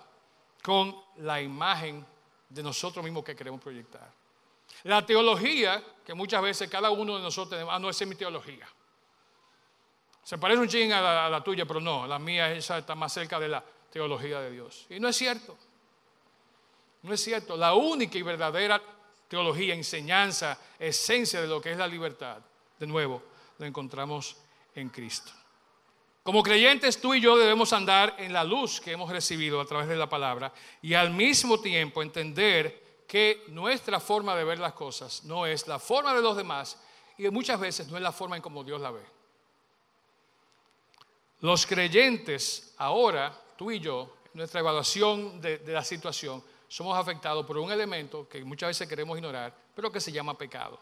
[0.62, 2.04] con la imagen
[2.48, 4.12] de nosotros mismos que queremos proyectar.
[4.84, 8.16] La teología, que muchas veces cada uno de nosotros tenemos, ah, no, esa es mi
[8.16, 8.66] teología.
[10.22, 13.40] Se parece un ching a la, tuya, pero no, la mía esa está más cerca
[13.40, 14.86] de la teología de Dios.
[14.88, 15.56] Y no es cierto.
[17.02, 17.56] No es cierto.
[17.56, 18.80] La única y verdadera
[19.28, 22.38] teología, enseñanza, esencia de lo que es la libertad,
[22.78, 23.22] de nuevo,
[23.58, 24.36] lo encontramos
[24.74, 25.32] en Cristo.
[26.22, 29.88] Como creyentes, tú y yo debemos andar en la luz que hemos recibido a través
[29.88, 30.52] de la palabra
[30.82, 35.78] y al mismo tiempo entender que nuestra forma de ver las cosas no es la
[35.78, 36.78] forma de los demás
[37.16, 39.02] y muchas veces no es la forma en como Dios la ve.
[41.40, 47.56] Los creyentes ahora, tú y yo, nuestra evaluación de, de la situación, somos afectados por
[47.56, 50.78] un elemento que muchas veces queremos ignorar, pero que se llama pecado,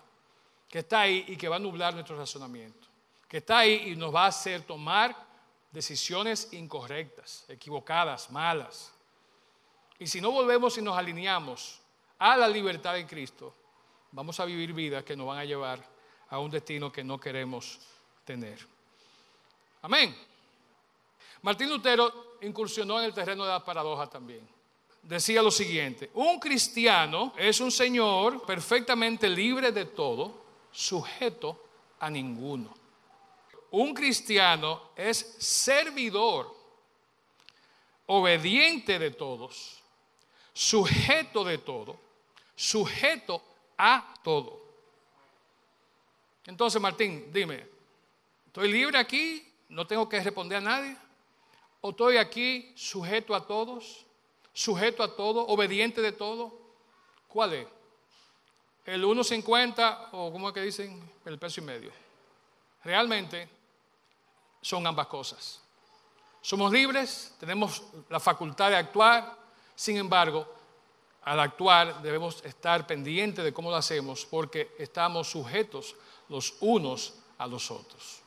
[0.68, 2.88] que está ahí y que va a nublar nuestro razonamiento,
[3.28, 5.27] que está ahí y nos va a hacer tomar
[5.70, 8.92] decisiones incorrectas, equivocadas, malas.
[9.98, 11.80] Y si no volvemos y nos alineamos
[12.18, 13.54] a la libertad de Cristo,
[14.12, 15.84] vamos a vivir vidas que nos van a llevar
[16.30, 17.80] a un destino que no queremos
[18.24, 18.58] tener.
[19.82, 20.16] Amén.
[21.42, 24.48] Martín Lutero incursionó en el terreno de la paradoja también.
[25.02, 31.64] Decía lo siguiente, un cristiano es un señor perfectamente libre de todo, sujeto
[32.00, 32.87] a ninguno
[33.70, 36.54] un cristiano es servidor,
[38.06, 39.82] obediente de todos,
[40.52, 41.98] sujeto de todo,
[42.56, 43.42] sujeto
[43.76, 44.60] a todo.
[46.46, 47.66] Entonces, Martín, dime,
[48.46, 49.46] ¿estoy libre aquí?
[49.68, 50.96] ¿No tengo que responder a nadie?
[51.82, 54.06] ¿O estoy aquí sujeto a todos?
[54.54, 55.46] ¿Sujeto a todo?
[55.46, 56.58] ¿Obediente de todo?
[57.28, 57.66] ¿Cuál es?
[58.86, 61.92] ¿El 1.50 o como es que dicen el peso y medio?
[62.82, 63.57] Realmente
[64.60, 65.60] son ambas cosas.
[66.40, 69.36] Somos libres, tenemos la facultad de actuar,
[69.74, 70.46] sin embargo,
[71.22, 75.94] al actuar debemos estar pendientes de cómo lo hacemos porque estamos sujetos
[76.28, 78.22] los unos a los otros.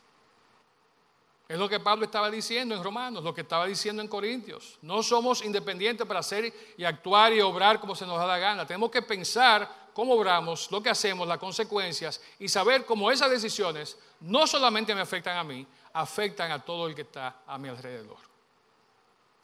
[1.51, 4.77] Es lo que Pablo estaba diciendo en Romanos, lo que estaba diciendo en Corintios.
[4.81, 8.65] No somos independientes para hacer y actuar y obrar como se nos da la gana.
[8.65, 13.97] Tenemos que pensar cómo obramos, lo que hacemos, las consecuencias y saber cómo esas decisiones
[14.21, 18.17] no solamente me afectan a mí, afectan a todo el que está a mi alrededor.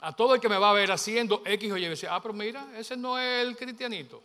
[0.01, 1.87] A todo el que me va a ver haciendo X o Y.
[1.89, 4.21] Dice, ah, pero mira, ese no es el cristianito.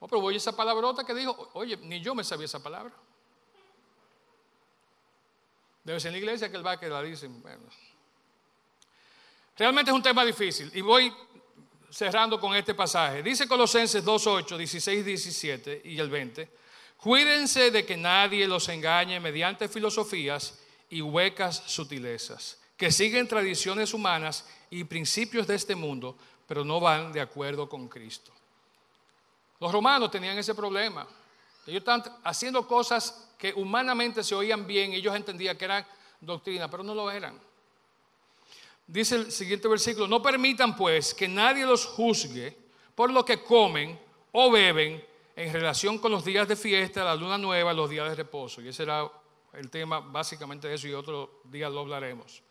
[0.00, 2.92] Oh, pero voy a esa palabrota que dijo, oye, ni yo me sabía esa palabra.
[5.82, 7.42] Debe ser en la iglesia que el va que la dicen.
[9.56, 10.70] Realmente es un tema difícil.
[10.74, 11.12] Y voy
[11.90, 13.22] cerrando con este pasaje.
[13.22, 16.57] Dice Colosenses 2.8, 16, 17 y el 20.
[16.98, 20.58] Cuídense de que nadie los engañe mediante filosofías
[20.90, 27.12] y huecas sutilezas, que siguen tradiciones humanas y principios de este mundo, pero no van
[27.12, 28.32] de acuerdo con Cristo.
[29.60, 31.06] Los romanos tenían ese problema.
[31.66, 35.86] Ellos estaban haciendo cosas que humanamente se oían bien, ellos entendían que eran
[36.20, 37.38] doctrina, pero no lo eran.
[38.86, 42.56] Dice el siguiente versículo, no permitan pues que nadie los juzgue
[42.94, 44.00] por lo que comen
[44.32, 45.04] o beben
[45.38, 48.60] en relación con los días de fiesta, la luna nueva, los días de reposo.
[48.60, 49.08] Y ese era
[49.52, 52.42] el tema básicamente de eso y otro día lo hablaremos.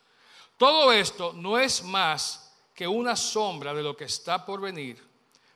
[0.58, 5.04] Todo esto no es más que una sombra de lo que está por venir,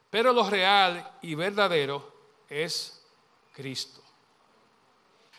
[0.10, 2.14] pero lo real y verdadero
[2.50, 3.02] es
[3.54, 4.02] Cristo.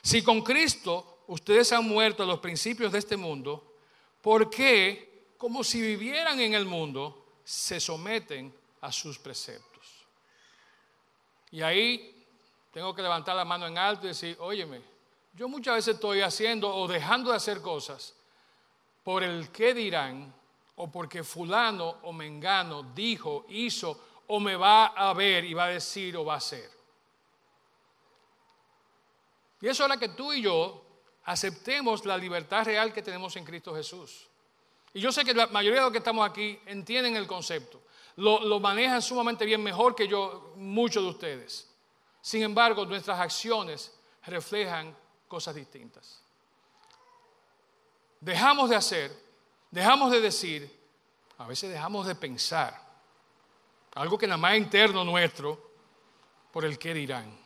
[0.01, 3.74] Si con Cristo ustedes han muerto a los principios de este mundo,
[4.20, 5.12] ¿por qué
[5.43, 9.72] como si vivieran en el mundo, se someten a sus preceptos.
[11.53, 12.27] Y ahí
[12.73, 14.81] tengo que levantar la mano en alto y decir, óyeme,
[15.35, 18.15] yo muchas veces estoy haciendo o dejando de hacer cosas
[19.05, 20.35] por el qué dirán
[20.77, 25.69] o porque fulano o mengano dijo, hizo o me va a ver y va a
[25.69, 26.71] decir o va a hacer.
[29.61, 30.83] Y es hora que tú y yo
[31.25, 34.27] aceptemos la libertad real que tenemos en Cristo Jesús.
[34.95, 37.81] Y yo sé que la mayoría de los que estamos aquí entienden el concepto,
[38.17, 41.69] lo, manejan sumamente bien, mejor que yo, muchos de ustedes.
[42.21, 43.93] Sin embargo, nuestras acciones
[44.27, 44.97] reflejan
[45.29, 46.23] cosas distintas.
[48.21, 49.13] Dejamos de hacer,
[49.71, 50.81] dejamos de decir,
[51.39, 52.81] a veces dejamos de pensar,
[53.95, 55.73] algo que nada más interno nuestro,
[56.53, 57.37] por el qué dirán.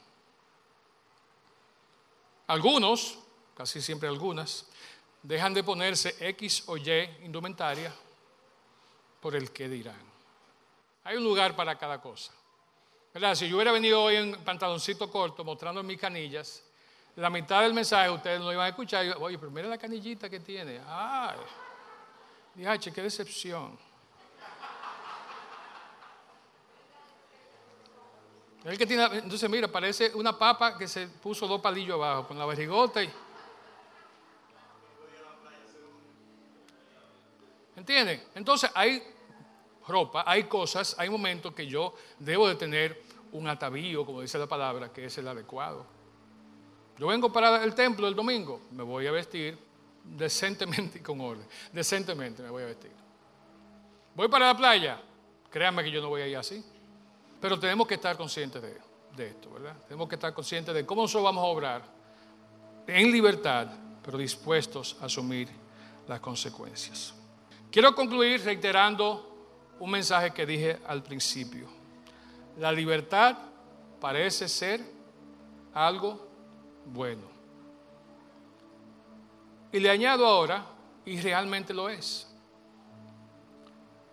[2.48, 3.18] Algunos,
[3.56, 4.66] casi siempre algunas,
[5.22, 6.90] dejan de ponerse X o Y
[7.24, 7.92] indumentaria
[9.20, 10.15] por el qué dirán.
[11.06, 12.32] Hay un lugar para cada cosa.
[13.14, 13.36] ¿Verdad?
[13.36, 16.64] Si yo hubiera venido hoy en pantaloncito corto mostrando mis canillas,
[17.14, 19.16] la mitad del mensaje ustedes no iban a escuchar.
[19.20, 20.80] Oye, pero mira la canillita que tiene.
[20.84, 21.38] Ay,
[22.56, 23.78] dije, qué decepción.
[28.64, 32.36] El que tiene, entonces mira, parece una papa que se puso dos palillos abajo con
[32.36, 33.12] la barrigota y...
[37.76, 38.24] ¿Entienden?
[38.34, 39.15] Entonces hay
[39.86, 44.46] ropa, hay cosas, hay momentos que yo debo de tener un atavío, como dice la
[44.46, 45.86] palabra, que es el adecuado.
[46.98, 49.58] Yo vengo para el templo el domingo, me voy a vestir
[50.02, 51.46] decentemente y con orden.
[51.72, 52.92] Decentemente me voy a vestir.
[54.14, 55.00] Voy para la playa,
[55.50, 56.64] créanme que yo no voy a ir así.
[57.40, 59.76] Pero tenemos que estar conscientes de, esto, ¿verdad?
[59.86, 61.82] Tenemos que estar conscientes de cómo nosotros vamos a obrar
[62.86, 63.68] en libertad,
[64.02, 65.48] pero dispuestos a asumir
[66.08, 67.14] las consecuencias.
[67.70, 69.35] Quiero concluir reiterando
[69.78, 71.68] un mensaje que dije al principio.
[72.58, 73.36] La libertad
[74.00, 74.80] parece ser
[75.74, 76.26] algo
[76.86, 77.22] bueno.
[79.72, 80.64] Y le añado ahora,
[81.04, 82.26] y realmente lo es.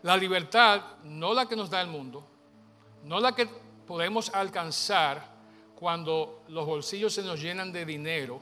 [0.01, 2.27] La libertad, no la que nos da el mundo,
[3.03, 3.47] no la que
[3.87, 5.33] podemos alcanzar
[5.75, 8.41] cuando los bolsillos se nos llenan de dinero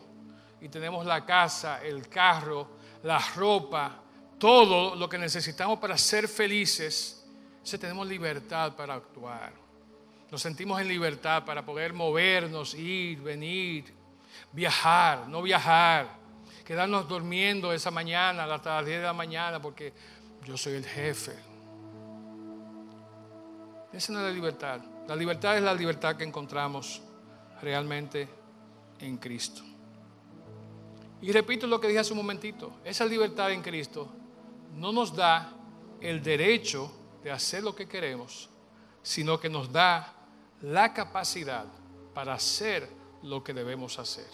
[0.59, 2.67] y tenemos la casa, el carro,
[3.03, 4.00] la ropa,
[4.41, 7.23] todo lo que necesitamos para ser felices,
[7.61, 9.53] se tenemos libertad para actuar.
[10.31, 13.93] Nos sentimos en libertad para poder movernos, ir, venir,
[14.51, 16.07] viajar, no viajar,
[16.65, 19.93] quedarnos durmiendo esa mañana hasta las 10 de la mañana porque
[20.43, 21.33] yo soy el jefe.
[23.93, 24.81] Esa no es la libertad.
[25.07, 27.03] La libertad es la libertad que encontramos
[27.61, 28.27] realmente
[29.01, 29.61] en Cristo.
[31.21, 34.15] Y repito lo que dije hace un momentito, esa libertad en Cristo
[34.75, 35.53] no nos da
[35.99, 36.91] el derecho
[37.23, 38.49] de hacer lo que queremos,
[39.03, 40.13] sino que nos da
[40.61, 41.65] la capacidad
[42.13, 42.89] para hacer
[43.23, 44.27] lo que debemos hacer.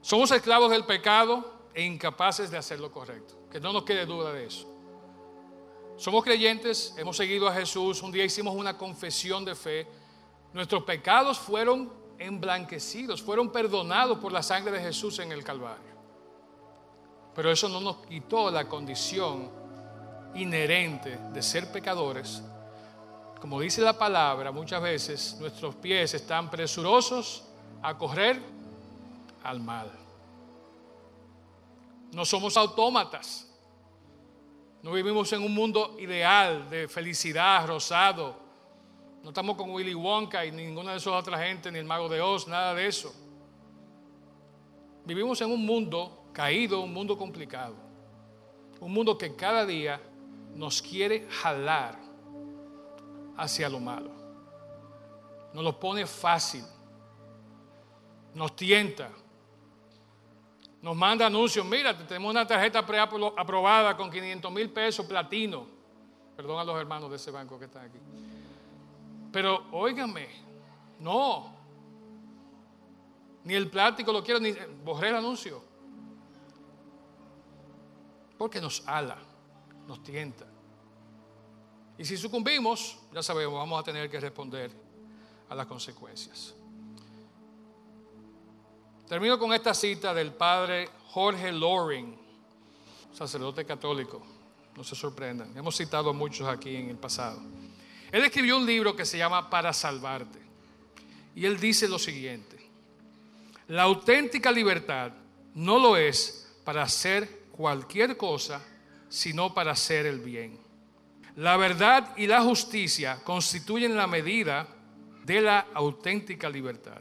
[0.00, 3.34] Somos esclavos del pecado e incapaces de hacer lo correcto.
[3.50, 4.68] Que no nos quede duda de eso.
[5.96, 9.86] Somos creyentes, hemos seguido a Jesús, un día hicimos una confesión de fe.
[10.52, 15.91] Nuestros pecados fueron emblanquecidos, fueron perdonados por la sangre de Jesús en el Calvario.
[17.34, 19.50] Pero eso no nos quitó la condición
[20.34, 22.42] inherente de ser pecadores.
[23.40, 27.44] Como dice la palabra, muchas veces nuestros pies están presurosos
[27.82, 28.40] a correr
[29.42, 29.90] al mal.
[32.12, 33.48] No somos autómatas.
[34.82, 38.36] No vivimos en un mundo ideal de felicidad, rosado.
[39.22, 42.20] No estamos con Willy Wonka y ninguna de esas otras gente, ni el mago de
[42.20, 43.14] Oz, nada de eso.
[45.04, 47.74] Vivimos en un mundo caído, un mundo complicado.
[48.80, 50.00] Un mundo que cada día
[50.54, 51.98] nos quiere jalar
[53.36, 54.10] hacia lo malo.
[55.52, 56.64] Nos lo pone fácil.
[58.34, 59.10] Nos tienta
[60.82, 65.64] nos manda anuncios, mira, tenemos una tarjeta preaprobada con 500 mil pesos platino.
[66.36, 67.98] Perdón a los hermanos de ese banco que están aquí.
[69.30, 70.28] Pero óigame,
[70.98, 71.54] no.
[73.44, 74.52] Ni el plástico lo quiero, ni
[74.84, 75.62] borré el anuncio.
[78.42, 79.18] Porque nos ala,
[79.86, 80.44] nos tienta.
[81.96, 84.68] Y si sucumbimos, ya sabemos, vamos a tener que responder
[85.48, 86.52] a las consecuencias.
[89.06, 92.18] Termino con esta cita del padre Jorge Loring,
[93.12, 94.20] sacerdote católico.
[94.74, 97.40] No se sorprendan, hemos citado a muchos aquí en el pasado.
[98.10, 100.40] Él escribió un libro que se llama Para Salvarte.
[101.36, 102.58] Y él dice lo siguiente,
[103.68, 105.12] la auténtica libertad
[105.54, 108.60] no lo es para hacer cualquier cosa,
[109.08, 110.58] sino para hacer el bien.
[111.36, 114.66] La verdad y la justicia constituyen la medida
[115.24, 117.00] de la auténtica libertad.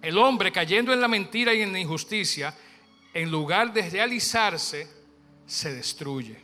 [0.00, 2.54] El hombre cayendo en la mentira y en la injusticia,
[3.12, 4.88] en lugar de realizarse,
[5.44, 6.38] se destruye.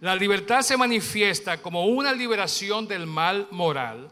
[0.00, 4.10] La libertad se manifiesta como una liberación del mal moral.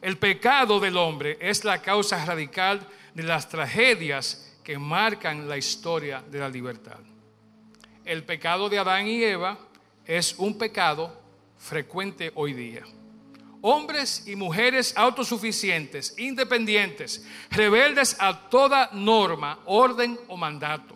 [0.00, 6.22] El pecado del hombre es la causa radical de las tragedias que marcan la historia
[6.22, 7.00] de la libertad.
[8.06, 9.58] El pecado de Adán y Eva
[10.04, 11.20] es un pecado
[11.58, 12.84] frecuente hoy día.
[13.62, 20.94] Hombres y mujeres autosuficientes, independientes, rebeldes a toda norma, orden o mandato.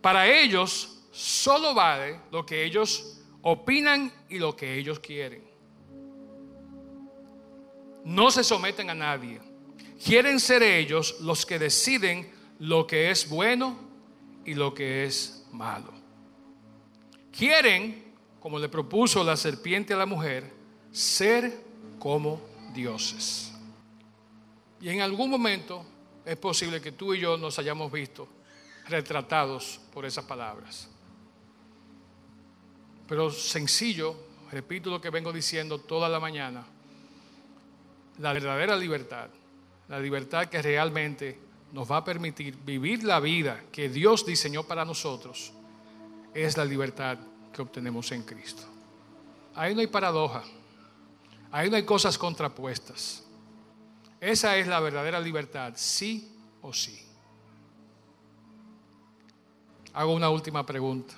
[0.00, 5.44] Para ellos solo vale lo que ellos opinan y lo que ellos quieren.
[8.06, 9.38] No se someten a nadie.
[10.02, 13.78] Quieren ser ellos los que deciden lo que es bueno
[14.46, 15.92] y lo que es malo.
[17.32, 20.52] Quieren, como le propuso la serpiente a la mujer,
[20.92, 21.64] ser
[21.98, 22.40] como
[22.74, 23.52] dioses.
[24.80, 25.84] Y en algún momento
[26.24, 28.28] es posible que tú y yo nos hayamos visto
[28.88, 30.88] retratados por esas palabras.
[33.06, 34.16] Pero sencillo,
[34.50, 36.64] repito lo que vengo diciendo toda la mañana,
[38.18, 39.28] la verdadera libertad,
[39.88, 44.84] la libertad que realmente nos va a permitir vivir la vida que Dios diseñó para
[44.84, 45.52] nosotros,
[46.34, 47.18] es la libertad
[47.52, 48.62] que obtenemos en Cristo.
[49.54, 50.42] Ahí no hay paradoja,
[51.50, 53.24] ahí no hay cosas contrapuestas.
[54.20, 57.00] Esa es la verdadera libertad, sí o sí.
[59.92, 61.14] Hago una última pregunta.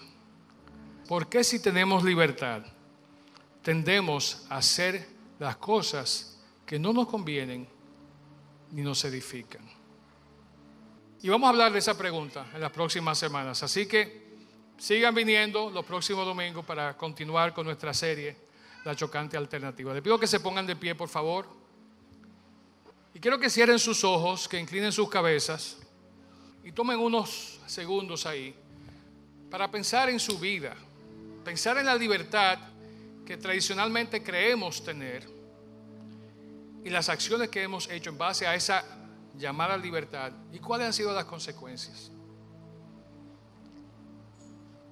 [1.08, 2.62] ¿Por qué si tenemos libertad
[3.62, 5.06] tendemos a hacer
[5.38, 7.68] las cosas que no nos convienen
[8.70, 9.81] ni nos edifican?
[11.22, 13.62] Y vamos a hablar de esa pregunta en las próximas semanas.
[13.62, 14.22] Así que
[14.76, 18.36] sigan viniendo los próximos domingos para continuar con nuestra serie,
[18.84, 19.94] La Chocante Alternativa.
[19.94, 21.46] Les pido que se pongan de pie, por favor.
[23.14, 25.78] Y quiero que cierren sus ojos, que inclinen sus cabezas
[26.64, 28.52] y tomen unos segundos ahí
[29.48, 30.74] para pensar en su vida,
[31.44, 32.58] pensar en la libertad
[33.24, 35.28] que tradicionalmente creemos tener
[36.84, 39.01] y las acciones que hemos hecho en base a esa
[39.38, 42.10] llamada libertad y cuáles han sido las consecuencias.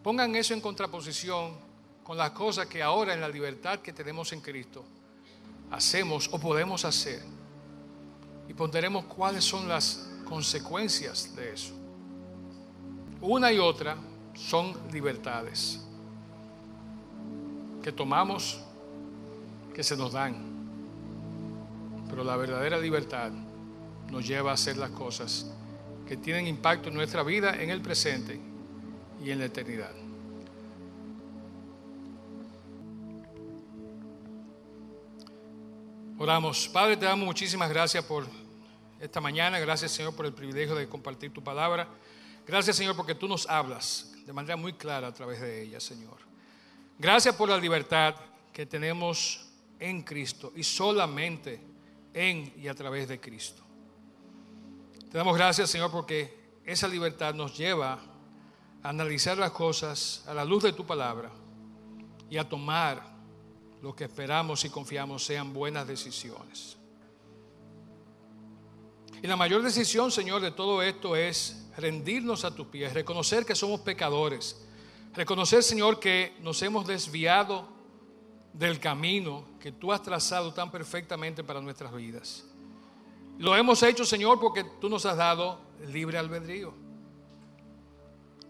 [0.02, 1.54] Pongan eso en contraposición
[2.02, 4.84] con las cosas que ahora en la libertad que tenemos en Cristo
[5.70, 7.22] hacemos o podemos hacer
[8.48, 11.74] y ponderemos cuáles son las consecuencias de eso.
[13.20, 13.96] Una y otra
[14.34, 15.80] son libertades
[17.82, 18.60] que tomamos,
[19.74, 20.50] que se nos dan.
[22.08, 23.30] Pero la verdadera libertad
[24.10, 25.50] nos lleva a hacer las cosas
[26.06, 28.40] que tienen impacto en nuestra vida en el presente
[29.22, 29.92] y en la eternidad.
[36.18, 36.68] Oramos.
[36.68, 38.26] Padre, te damos muchísimas gracias por
[39.00, 39.58] esta mañana.
[39.58, 41.88] Gracias, Señor, por el privilegio de compartir tu palabra.
[42.46, 46.18] Gracias, Señor, porque tú nos hablas de manera muy clara a través de ella, Señor.
[46.98, 48.14] Gracias por la libertad
[48.52, 49.46] que tenemos
[49.78, 51.58] en Cristo y solamente
[52.12, 53.69] en y a través de Cristo.
[55.10, 57.98] Te damos gracias, Señor, porque esa libertad nos lleva
[58.80, 61.32] a analizar las cosas a la luz de tu palabra
[62.28, 63.02] y a tomar
[63.82, 66.76] lo que esperamos y confiamos sean buenas decisiones.
[69.20, 73.56] Y la mayor decisión, Señor, de todo esto es rendirnos a tus pies, reconocer que
[73.56, 74.64] somos pecadores,
[75.12, 77.66] reconocer, Señor, que nos hemos desviado
[78.52, 82.49] del camino que tú has trazado tan perfectamente para nuestras vidas.
[83.40, 86.74] Lo hemos hecho, Señor, porque tú nos has dado libre albedrío.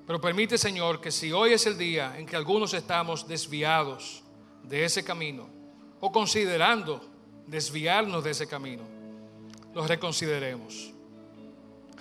[0.05, 4.25] Pero permite, Señor, que si hoy es el día en que algunos estamos desviados
[4.65, 5.49] de ese camino
[6.01, 7.09] o considerando
[7.47, 8.83] desviarnos de ese camino,
[9.73, 10.93] los reconsideremos.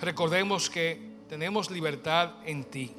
[0.00, 2.90] Recordemos que tenemos libertad en ti.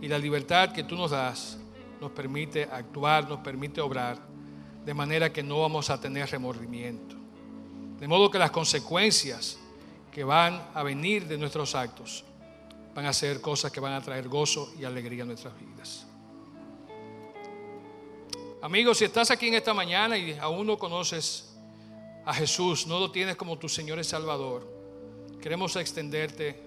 [0.00, 1.58] Y la libertad que tú nos das
[2.00, 4.18] nos permite actuar, nos permite obrar,
[4.86, 7.25] de manera que no vamos a tener remordimiento.
[7.98, 9.58] De modo que las consecuencias
[10.12, 12.24] que van a venir de nuestros actos
[12.94, 16.06] van a ser cosas que van a traer gozo y alegría a nuestras vidas.
[18.62, 21.54] Amigos, si estás aquí en esta mañana y aún no conoces
[22.24, 24.66] a Jesús, no lo tienes como tu Señor y Salvador,
[25.40, 26.62] queremos extenderte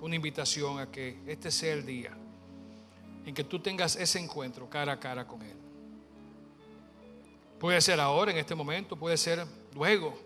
[0.00, 2.16] una invitación a que este sea el día
[3.26, 5.56] en que tú tengas ese encuentro cara a cara con Él.
[7.58, 10.18] Puede ser ahora, en este momento, puede ser luego,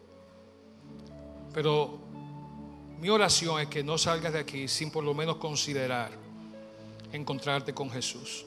[1.54, 1.98] pero
[3.00, 6.10] mi oración es que no salgas de aquí sin por lo menos considerar
[7.12, 8.44] encontrarte con Jesús.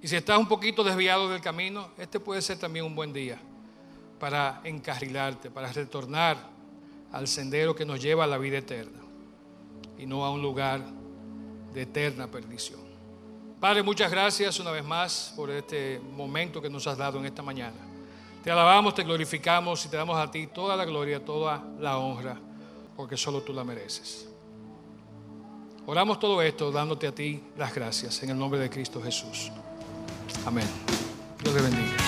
[0.00, 3.38] Y si estás un poquito desviado del camino, este puede ser también un buen día
[4.18, 6.38] para encarrilarte, para retornar
[7.12, 9.00] al sendero que nos lleva a la vida eterna
[9.98, 10.82] y no a un lugar
[11.74, 12.80] de eterna perdición.
[13.60, 17.42] Padre, muchas gracias una vez más por este momento que nos has dado en esta
[17.42, 17.87] mañana.
[18.48, 22.40] Te alabamos, te glorificamos y te damos a ti toda la gloria, toda la honra,
[22.96, 24.26] porque solo tú la mereces.
[25.84, 29.52] Oramos todo esto dándote a ti las gracias en el nombre de Cristo Jesús.
[30.46, 30.64] Amén.
[31.42, 32.07] Dios te bendiga.